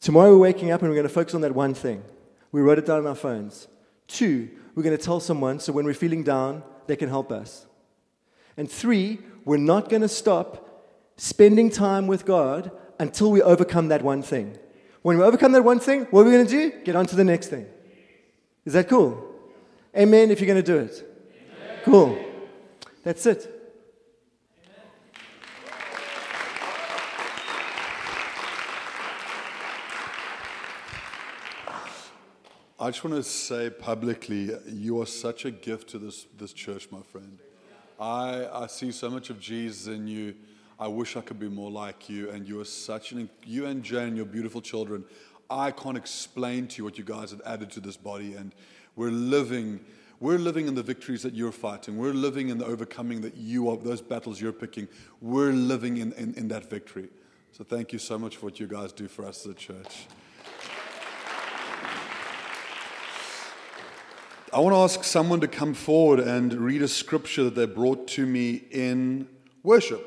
Tomorrow 0.00 0.32
we're 0.32 0.38
waking 0.38 0.70
up 0.70 0.82
and 0.82 0.90
we're 0.90 0.96
going 0.96 1.08
to 1.08 1.12
focus 1.12 1.34
on 1.34 1.40
that 1.40 1.54
one 1.54 1.72
thing. 1.72 2.04
We 2.52 2.60
wrote 2.60 2.78
it 2.78 2.86
down 2.86 2.98
on 2.98 3.06
our 3.06 3.14
phones. 3.14 3.66
Two, 4.12 4.50
we're 4.74 4.82
going 4.82 4.96
to 4.96 5.02
tell 5.02 5.20
someone 5.20 5.58
so 5.58 5.72
when 5.72 5.86
we're 5.86 5.94
feeling 5.94 6.22
down, 6.22 6.62
they 6.86 6.96
can 6.96 7.08
help 7.08 7.32
us. 7.32 7.64
And 8.58 8.70
three, 8.70 9.20
we're 9.46 9.56
not 9.56 9.88
going 9.88 10.02
to 10.02 10.08
stop 10.08 10.68
spending 11.16 11.70
time 11.70 12.06
with 12.06 12.26
God 12.26 12.70
until 12.98 13.30
we 13.30 13.40
overcome 13.40 13.88
that 13.88 14.02
one 14.02 14.22
thing. 14.22 14.58
When 15.00 15.16
we 15.16 15.24
overcome 15.24 15.52
that 15.52 15.64
one 15.64 15.80
thing, 15.80 16.02
what 16.10 16.20
are 16.20 16.24
we 16.24 16.30
going 16.30 16.46
to 16.46 16.50
do? 16.50 16.84
Get 16.84 16.94
on 16.94 17.06
to 17.06 17.16
the 17.16 17.24
next 17.24 17.48
thing. 17.48 17.66
Is 18.66 18.74
that 18.74 18.86
cool? 18.86 19.34
Amen 19.96 20.30
if 20.30 20.40
you're 20.40 20.46
going 20.46 20.62
to 20.62 20.72
do 20.72 20.78
it. 20.78 21.24
Amen. 21.34 21.78
Cool. 21.84 22.24
That's 23.04 23.24
it. 23.24 23.61
I 32.82 32.86
just 32.86 33.04
want 33.04 33.14
to 33.14 33.22
say 33.22 33.70
publicly, 33.70 34.50
you 34.66 35.00
are 35.00 35.06
such 35.06 35.44
a 35.44 35.52
gift 35.52 35.90
to 35.90 36.00
this, 36.00 36.26
this 36.36 36.52
church, 36.52 36.88
my 36.90 37.00
friend. 37.00 37.38
I, 38.00 38.48
I 38.52 38.66
see 38.66 38.90
so 38.90 39.08
much 39.08 39.30
of 39.30 39.38
Jesus 39.38 39.86
in 39.86 40.08
you. 40.08 40.34
I 40.80 40.88
wish 40.88 41.16
I 41.16 41.20
could 41.20 41.38
be 41.38 41.48
more 41.48 41.70
like 41.70 42.08
you. 42.08 42.30
And 42.30 42.44
you 42.44 42.60
are 42.60 42.64
such 42.64 43.12
an, 43.12 43.30
you 43.46 43.66
and 43.66 43.84
Jen, 43.84 44.16
your 44.16 44.24
beautiful 44.24 44.60
children, 44.60 45.04
I 45.48 45.70
can't 45.70 45.96
explain 45.96 46.66
to 46.66 46.78
you 46.78 46.84
what 46.84 46.98
you 46.98 47.04
guys 47.04 47.30
have 47.30 47.40
added 47.46 47.70
to 47.70 47.80
this 47.80 47.96
body. 47.96 48.34
And 48.34 48.52
we're 48.96 49.12
living, 49.12 49.78
we're 50.18 50.38
living 50.38 50.66
in 50.66 50.74
the 50.74 50.82
victories 50.82 51.22
that 51.22 51.34
you're 51.34 51.52
fighting. 51.52 51.98
We're 51.98 52.12
living 52.12 52.48
in 52.48 52.58
the 52.58 52.66
overcoming 52.66 53.20
that 53.20 53.36
you 53.36 53.70
are, 53.70 53.76
those 53.76 54.00
battles 54.00 54.40
you're 54.40 54.50
picking. 54.50 54.88
We're 55.20 55.52
living 55.52 55.98
in, 55.98 56.14
in, 56.14 56.34
in 56.34 56.48
that 56.48 56.68
victory. 56.68 57.10
So 57.52 57.62
thank 57.62 57.92
you 57.92 58.00
so 58.00 58.18
much 58.18 58.38
for 58.38 58.46
what 58.46 58.58
you 58.58 58.66
guys 58.66 58.92
do 58.92 59.06
for 59.06 59.24
us 59.24 59.46
as 59.46 59.52
a 59.52 59.54
church. 59.54 60.08
I 64.52 64.60
want 64.60 64.74
to 64.74 64.78
ask 64.78 65.04
someone 65.04 65.40
to 65.40 65.48
come 65.48 65.74
forward 65.74 66.20
and 66.20 66.52
read 66.52 66.82
a 66.82 66.88
scripture 66.88 67.44
that 67.44 67.54
they 67.54 67.66
brought 67.66 68.06
to 68.08 68.26
me 68.26 68.62
in 68.70 69.26
worship. 69.62 70.06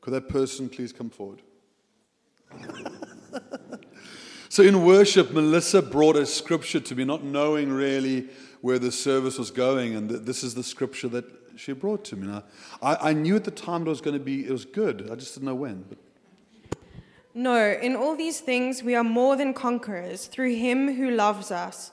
Could 0.00 0.14
that 0.14 0.28
person 0.28 0.68
please 0.68 0.92
come 0.92 1.10
forward? 1.10 1.42
So 4.52 4.64
in 4.64 4.84
worship, 4.84 5.30
Melissa 5.30 5.80
brought 5.80 6.16
a 6.16 6.26
scripture 6.26 6.80
to 6.80 6.94
me, 6.96 7.04
not 7.04 7.22
knowing 7.22 7.72
really 7.72 8.28
where 8.62 8.80
the 8.80 8.90
service 8.90 9.38
was 9.38 9.52
going, 9.52 9.94
and 9.94 10.10
this 10.10 10.42
is 10.42 10.56
the 10.56 10.64
scripture 10.64 11.06
that 11.06 11.24
she 11.54 11.72
brought 11.72 12.04
to 12.06 12.16
me. 12.16 12.26
Now, 12.26 12.42
I, 12.82 13.10
I 13.10 13.12
knew 13.12 13.36
at 13.36 13.44
the 13.44 13.52
time 13.52 13.82
it 13.82 13.88
was 13.88 14.00
going 14.00 14.18
to 14.18 14.22
be, 14.22 14.44
it 14.44 14.50
was 14.50 14.64
good. 14.64 15.08
I 15.08 15.14
just 15.14 15.34
didn't 15.34 15.46
know 15.46 15.54
when. 15.54 15.84
But. 15.88 15.98
No, 17.32 17.70
in 17.80 17.94
all 17.94 18.16
these 18.16 18.40
things 18.40 18.82
we 18.82 18.96
are 18.96 19.04
more 19.04 19.36
than 19.36 19.54
conquerors 19.54 20.26
through 20.26 20.56
him 20.56 20.96
who 20.96 21.12
loves 21.12 21.52
us. 21.52 21.92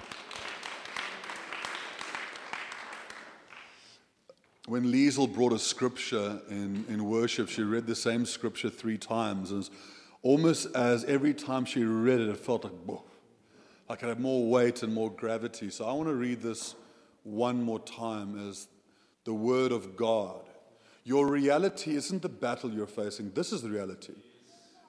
When 4.71 4.85
Liesel 4.85 5.33
brought 5.33 5.51
a 5.51 5.59
scripture 5.59 6.39
in, 6.49 6.85
in 6.87 7.03
worship, 7.03 7.49
she 7.49 7.61
read 7.61 7.87
the 7.87 7.93
same 7.93 8.25
scripture 8.25 8.69
three 8.69 8.97
times. 8.97 9.51
And 9.51 9.69
almost 10.21 10.73
as 10.73 11.03
every 11.03 11.33
time 11.33 11.65
she 11.65 11.83
read 11.83 12.21
it, 12.21 12.29
it 12.29 12.37
felt 12.37 12.63
like, 12.63 12.71
Whoa, 12.85 13.03
like 13.89 14.01
it 14.01 14.07
had 14.07 14.21
more 14.21 14.49
weight 14.49 14.81
and 14.81 14.93
more 14.93 15.11
gravity. 15.11 15.71
So 15.71 15.83
I 15.83 15.91
want 15.91 16.07
to 16.07 16.15
read 16.15 16.41
this 16.41 16.75
one 17.23 17.61
more 17.61 17.81
time 17.81 18.47
as 18.47 18.69
the 19.25 19.33
Word 19.33 19.73
of 19.73 19.97
God. 19.97 20.39
Your 21.03 21.27
reality 21.27 21.93
isn't 21.97 22.21
the 22.21 22.29
battle 22.29 22.71
you're 22.71 22.87
facing, 22.87 23.31
this 23.31 23.51
is 23.51 23.63
the 23.63 23.69
reality. 23.69 24.13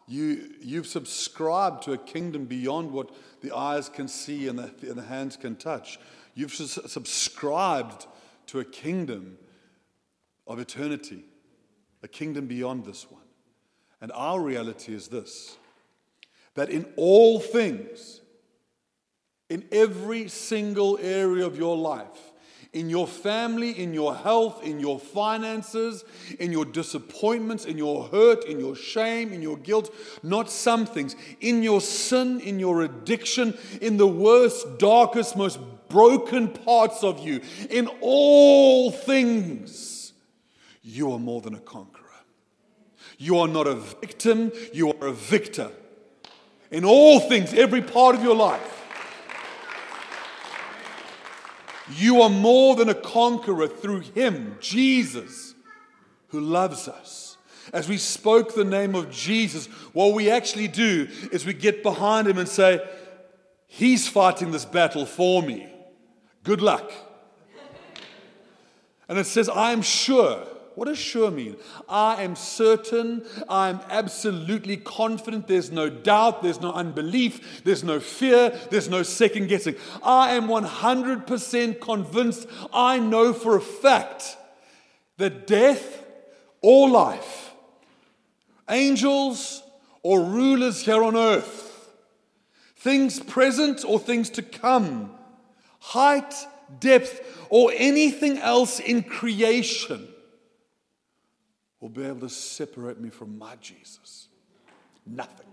You, 0.06 0.48
you've 0.60 0.86
subscribed 0.86 1.82
to 1.86 1.92
a 1.94 1.98
kingdom 1.98 2.44
beyond 2.44 2.92
what 2.92 3.10
the 3.40 3.50
eyes 3.50 3.88
can 3.88 4.06
see 4.06 4.46
and 4.46 4.60
the, 4.60 4.72
and 4.82 4.96
the 4.96 5.02
hands 5.02 5.36
can 5.36 5.56
touch. 5.56 5.98
You've 6.36 6.54
subscribed 6.54 8.06
to 8.46 8.60
a 8.60 8.64
kingdom 8.64 9.38
of 10.46 10.58
eternity, 10.58 11.24
a 12.02 12.08
kingdom 12.08 12.46
beyond 12.46 12.84
this 12.84 13.10
one. 13.10 13.22
And 14.00 14.10
our 14.12 14.40
reality 14.40 14.94
is 14.94 15.08
this 15.08 15.56
that 16.54 16.68
in 16.68 16.84
all 16.96 17.40
things, 17.40 18.20
in 19.48 19.64
every 19.72 20.28
single 20.28 20.98
area 21.00 21.46
of 21.46 21.56
your 21.56 21.76
life, 21.76 22.32
in 22.74 22.90
your 22.90 23.06
family, 23.06 23.70
in 23.70 23.94
your 23.94 24.14
health, 24.14 24.62
in 24.62 24.80
your 24.80 24.98
finances, 24.98 26.04
in 26.38 26.52
your 26.52 26.64
disappointments, 26.64 27.64
in 27.64 27.78
your 27.78 28.08
hurt, 28.08 28.44
in 28.44 28.58
your 28.58 28.74
shame, 28.74 29.32
in 29.32 29.42
your 29.42 29.56
guilt, 29.58 29.94
not 30.22 30.50
some 30.50 30.84
things, 30.86 31.16
in 31.40 31.62
your 31.62 31.80
sin, 31.80 32.40
in 32.40 32.58
your 32.58 32.82
addiction, 32.82 33.56
in 33.80 33.98
the 33.98 34.06
worst, 34.06 34.78
darkest, 34.78 35.36
most 35.36 35.58
broken 35.88 36.48
parts 36.48 37.04
of 37.04 37.18
you, 37.18 37.40
in 37.68 37.88
all 38.00 38.90
things 38.90 40.01
you 40.82 41.12
are 41.12 41.18
more 41.18 41.40
than 41.40 41.54
a 41.54 41.60
conqueror. 41.60 42.02
You 43.18 43.38
are 43.38 43.48
not 43.48 43.66
a 43.66 43.74
victim, 43.74 44.52
you 44.72 44.92
are 44.92 45.06
a 45.08 45.12
victor. 45.12 45.70
In 46.70 46.84
all 46.84 47.20
things, 47.20 47.52
every 47.54 47.82
part 47.82 48.14
of 48.14 48.22
your 48.22 48.34
life. 48.34 48.80
You 51.90 52.22
are 52.22 52.30
more 52.30 52.74
than 52.76 52.88
a 52.88 52.94
conqueror 52.94 53.68
through 53.68 54.00
Him, 54.00 54.56
Jesus, 54.60 55.54
who 56.28 56.40
loves 56.40 56.88
us. 56.88 57.36
As 57.72 57.88
we 57.88 57.98
spoke 57.98 58.54
the 58.54 58.64
name 58.64 58.94
of 58.94 59.10
Jesus, 59.10 59.66
what 59.92 60.14
we 60.14 60.30
actually 60.30 60.68
do 60.68 61.08
is 61.30 61.44
we 61.44 61.54
get 61.54 61.82
behind 61.82 62.26
Him 62.26 62.38
and 62.38 62.48
say, 62.48 62.80
He's 63.66 64.08
fighting 64.08 64.50
this 64.50 64.64
battle 64.64 65.06
for 65.06 65.42
me. 65.42 65.68
Good 66.44 66.60
luck. 66.60 66.90
And 69.08 69.18
it 69.18 69.26
says, 69.26 69.48
I 69.48 69.72
am 69.72 69.82
sure 69.82 70.46
what 70.74 70.86
does 70.86 70.98
sure 70.98 71.30
mean? 71.30 71.56
I 71.88 72.22
am 72.22 72.34
certain, 72.34 73.24
I 73.48 73.68
am 73.68 73.80
absolutely 73.90 74.76
confident, 74.78 75.46
there's 75.46 75.70
no 75.70 75.90
doubt, 75.90 76.42
there's 76.42 76.60
no 76.60 76.72
unbelief, 76.72 77.62
there's 77.64 77.84
no 77.84 78.00
fear, 78.00 78.50
there's 78.70 78.88
no 78.88 79.02
second 79.02 79.48
guessing. 79.48 79.76
I 80.02 80.34
am 80.34 80.48
100% 80.48 81.80
convinced, 81.80 82.48
I 82.72 82.98
know 82.98 83.32
for 83.32 83.56
a 83.56 83.60
fact 83.60 84.36
that 85.18 85.46
death 85.46 86.04
or 86.62 86.88
life, 86.88 87.52
angels 88.68 89.62
or 90.02 90.22
rulers 90.22 90.82
here 90.82 91.02
on 91.02 91.16
earth, 91.16 91.90
things 92.76 93.20
present 93.20 93.84
or 93.86 93.98
things 93.98 94.30
to 94.30 94.42
come, 94.42 95.12
height, 95.80 96.34
depth, 96.80 97.46
or 97.50 97.70
anything 97.76 98.38
else 98.38 98.80
in 98.80 99.02
creation 99.02 100.08
will 101.82 101.88
be 101.88 102.04
able 102.04 102.20
to 102.20 102.28
separate 102.28 103.00
me 103.00 103.10
from 103.10 103.36
my 103.36 103.56
Jesus. 103.60 104.28
Nothing. 105.04 105.46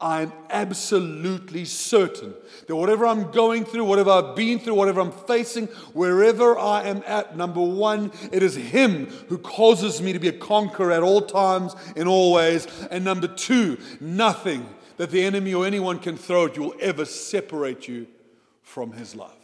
I'm 0.00 0.32
absolutely 0.50 1.64
certain 1.64 2.32
that 2.66 2.76
whatever 2.76 3.06
I'm 3.06 3.32
going 3.32 3.64
through, 3.64 3.84
whatever 3.84 4.10
I've 4.10 4.36
been 4.36 4.60
through, 4.60 4.74
whatever 4.74 5.00
I'm 5.00 5.10
facing, 5.10 5.66
wherever 5.94 6.56
I 6.56 6.84
am 6.84 7.02
at, 7.06 7.36
number 7.36 7.60
one, 7.60 8.12
it 8.30 8.42
is 8.42 8.54
Him 8.54 9.06
who 9.28 9.38
causes 9.38 10.00
me 10.00 10.12
to 10.12 10.20
be 10.20 10.28
a 10.28 10.32
conqueror 10.32 10.92
at 10.92 11.02
all 11.02 11.22
times, 11.22 11.74
in 11.96 12.06
all 12.06 12.32
ways. 12.32 12.68
And 12.90 13.04
number 13.04 13.26
two, 13.26 13.78
nothing 14.00 14.68
that 14.98 15.10
the 15.10 15.24
enemy 15.24 15.54
or 15.54 15.66
anyone 15.66 15.98
can 15.98 16.16
throw 16.16 16.46
at 16.46 16.56
you 16.56 16.62
will 16.62 16.76
ever 16.80 17.04
separate 17.04 17.88
you 17.88 18.06
from 18.62 18.92
His 18.92 19.16
love. 19.16 19.34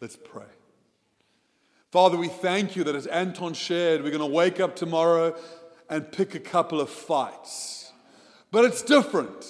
Let's 0.00 0.16
pray. 0.16 0.44
Father, 1.96 2.18
we 2.18 2.28
thank 2.28 2.76
you 2.76 2.84
that 2.84 2.94
as 2.94 3.06
Anton 3.06 3.54
shared, 3.54 4.02
we're 4.02 4.10
going 4.10 4.20
to 4.20 4.26
wake 4.26 4.60
up 4.60 4.76
tomorrow 4.76 5.34
and 5.88 6.12
pick 6.12 6.34
a 6.34 6.38
couple 6.38 6.78
of 6.78 6.90
fights. 6.90 7.90
But 8.50 8.66
it's 8.66 8.82
different 8.82 9.46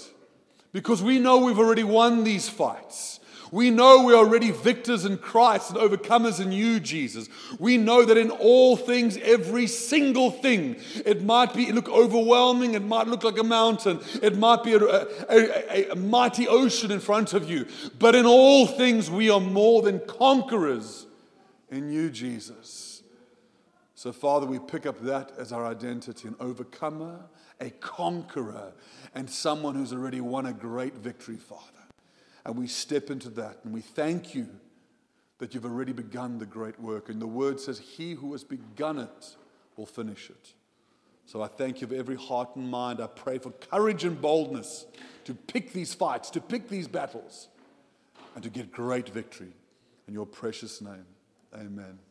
because 0.73 1.03
we 1.03 1.19
know 1.19 1.39
we've 1.39 1.59
already 1.59 1.83
won 1.83 2.23
these 2.23 2.49
fights. 2.49 3.19
We 3.51 3.71
know 3.73 4.05
we're 4.05 4.15
already 4.15 4.53
victors 4.53 5.05
in 5.05 5.19
Christ 5.19 5.73
and 5.73 5.81
overcomers 5.81 6.41
in 6.41 6.53
you, 6.53 6.79
Jesus. 6.79 7.29
We 7.59 7.79
know 7.79 8.05
that 8.05 8.17
in 8.17 8.31
all 8.31 8.77
things, 8.77 9.17
every 9.17 9.67
single 9.67 10.31
thing, 10.31 10.77
it 11.05 11.25
might 11.25 11.53
be 11.53 11.73
look 11.73 11.89
overwhelming, 11.89 12.75
it 12.75 12.85
might 12.85 13.09
look 13.09 13.25
like 13.25 13.39
a 13.39 13.43
mountain, 13.43 13.99
it 14.23 14.39
might 14.39 14.63
be 14.63 14.75
a, 14.75 14.85
a, 14.85 15.07
a, 15.29 15.89
a 15.91 15.97
mighty 15.97 16.47
ocean 16.47 16.93
in 16.93 17.01
front 17.01 17.35
of 17.35 17.51
you. 17.51 17.67
But 17.99 18.15
in 18.15 18.25
all 18.25 18.69
things, 18.69 19.11
we 19.11 19.31
are 19.31 19.41
more 19.41 19.83
than 19.83 19.99
conquerors 19.99 21.06
in 21.71 21.91
you, 21.91 22.11
Jesus. 22.11 23.03
So, 23.95 24.13
Father, 24.13 24.47
we 24.47 24.59
pick 24.59 24.85
up 24.85 25.01
that 25.03 25.33
as 25.39 25.53
our 25.53 25.67
identity 25.67 26.29
an 26.29 26.37
overcomer, 26.39 27.21
a 27.61 27.71
conqueror, 27.71 28.75
and 29.15 29.29
someone 29.29 29.75
who's 29.75 29.93
already 29.93 30.21
won 30.21 30.47
a 30.47 30.53
great 30.53 30.95
victory, 30.95 31.37
Father. 31.37 31.63
And 32.45 32.57
we 32.57 32.67
step 32.67 33.11
into 33.11 33.31
that 33.31 33.59
and 33.65 33.73
we 33.73 33.81
thank 33.81 34.35
you 34.35 34.49
that 35.39 35.55
you've 35.55 35.65
already 35.65 35.93
begun 35.93 36.39
the 36.39 36.47
great 36.47 36.79
work. 36.79 37.09
And 37.09 37.21
the 37.21 37.27
word 37.27 37.59
says, 37.59 37.79
He 37.79 38.13
who 38.13 38.33
has 38.33 38.45
begun 38.45 38.99
it 38.99 39.37
will 39.77 39.87
finish 39.87 40.31
it. 40.31 40.53
So 41.27 41.43
I 41.43 41.49
thank 41.49 41.81
you 41.81 41.89
for 41.89 41.95
every 41.95 42.17
heart 42.17 42.55
and 42.55 42.71
mind. 42.71 43.01
I 43.01 43.09
pray 43.09 43.39
for 43.39 43.51
courage 43.51 44.05
and 44.05 44.21
boldness 44.21 44.87
to 45.25 45.35
pick 45.35 45.73
these 45.73 45.93
fights, 45.93 46.31
to 46.31 46.41
pick 46.41 46.69
these 46.69 46.87
battles, 46.87 47.49
and 48.35 48.45
to 48.45 48.51
get 48.51 48.71
great 48.71 49.09
victory. 49.09 49.53
In 50.07 50.15
your 50.15 50.27
precious 50.27 50.81
name, 50.81 51.05
amen. 51.57 52.06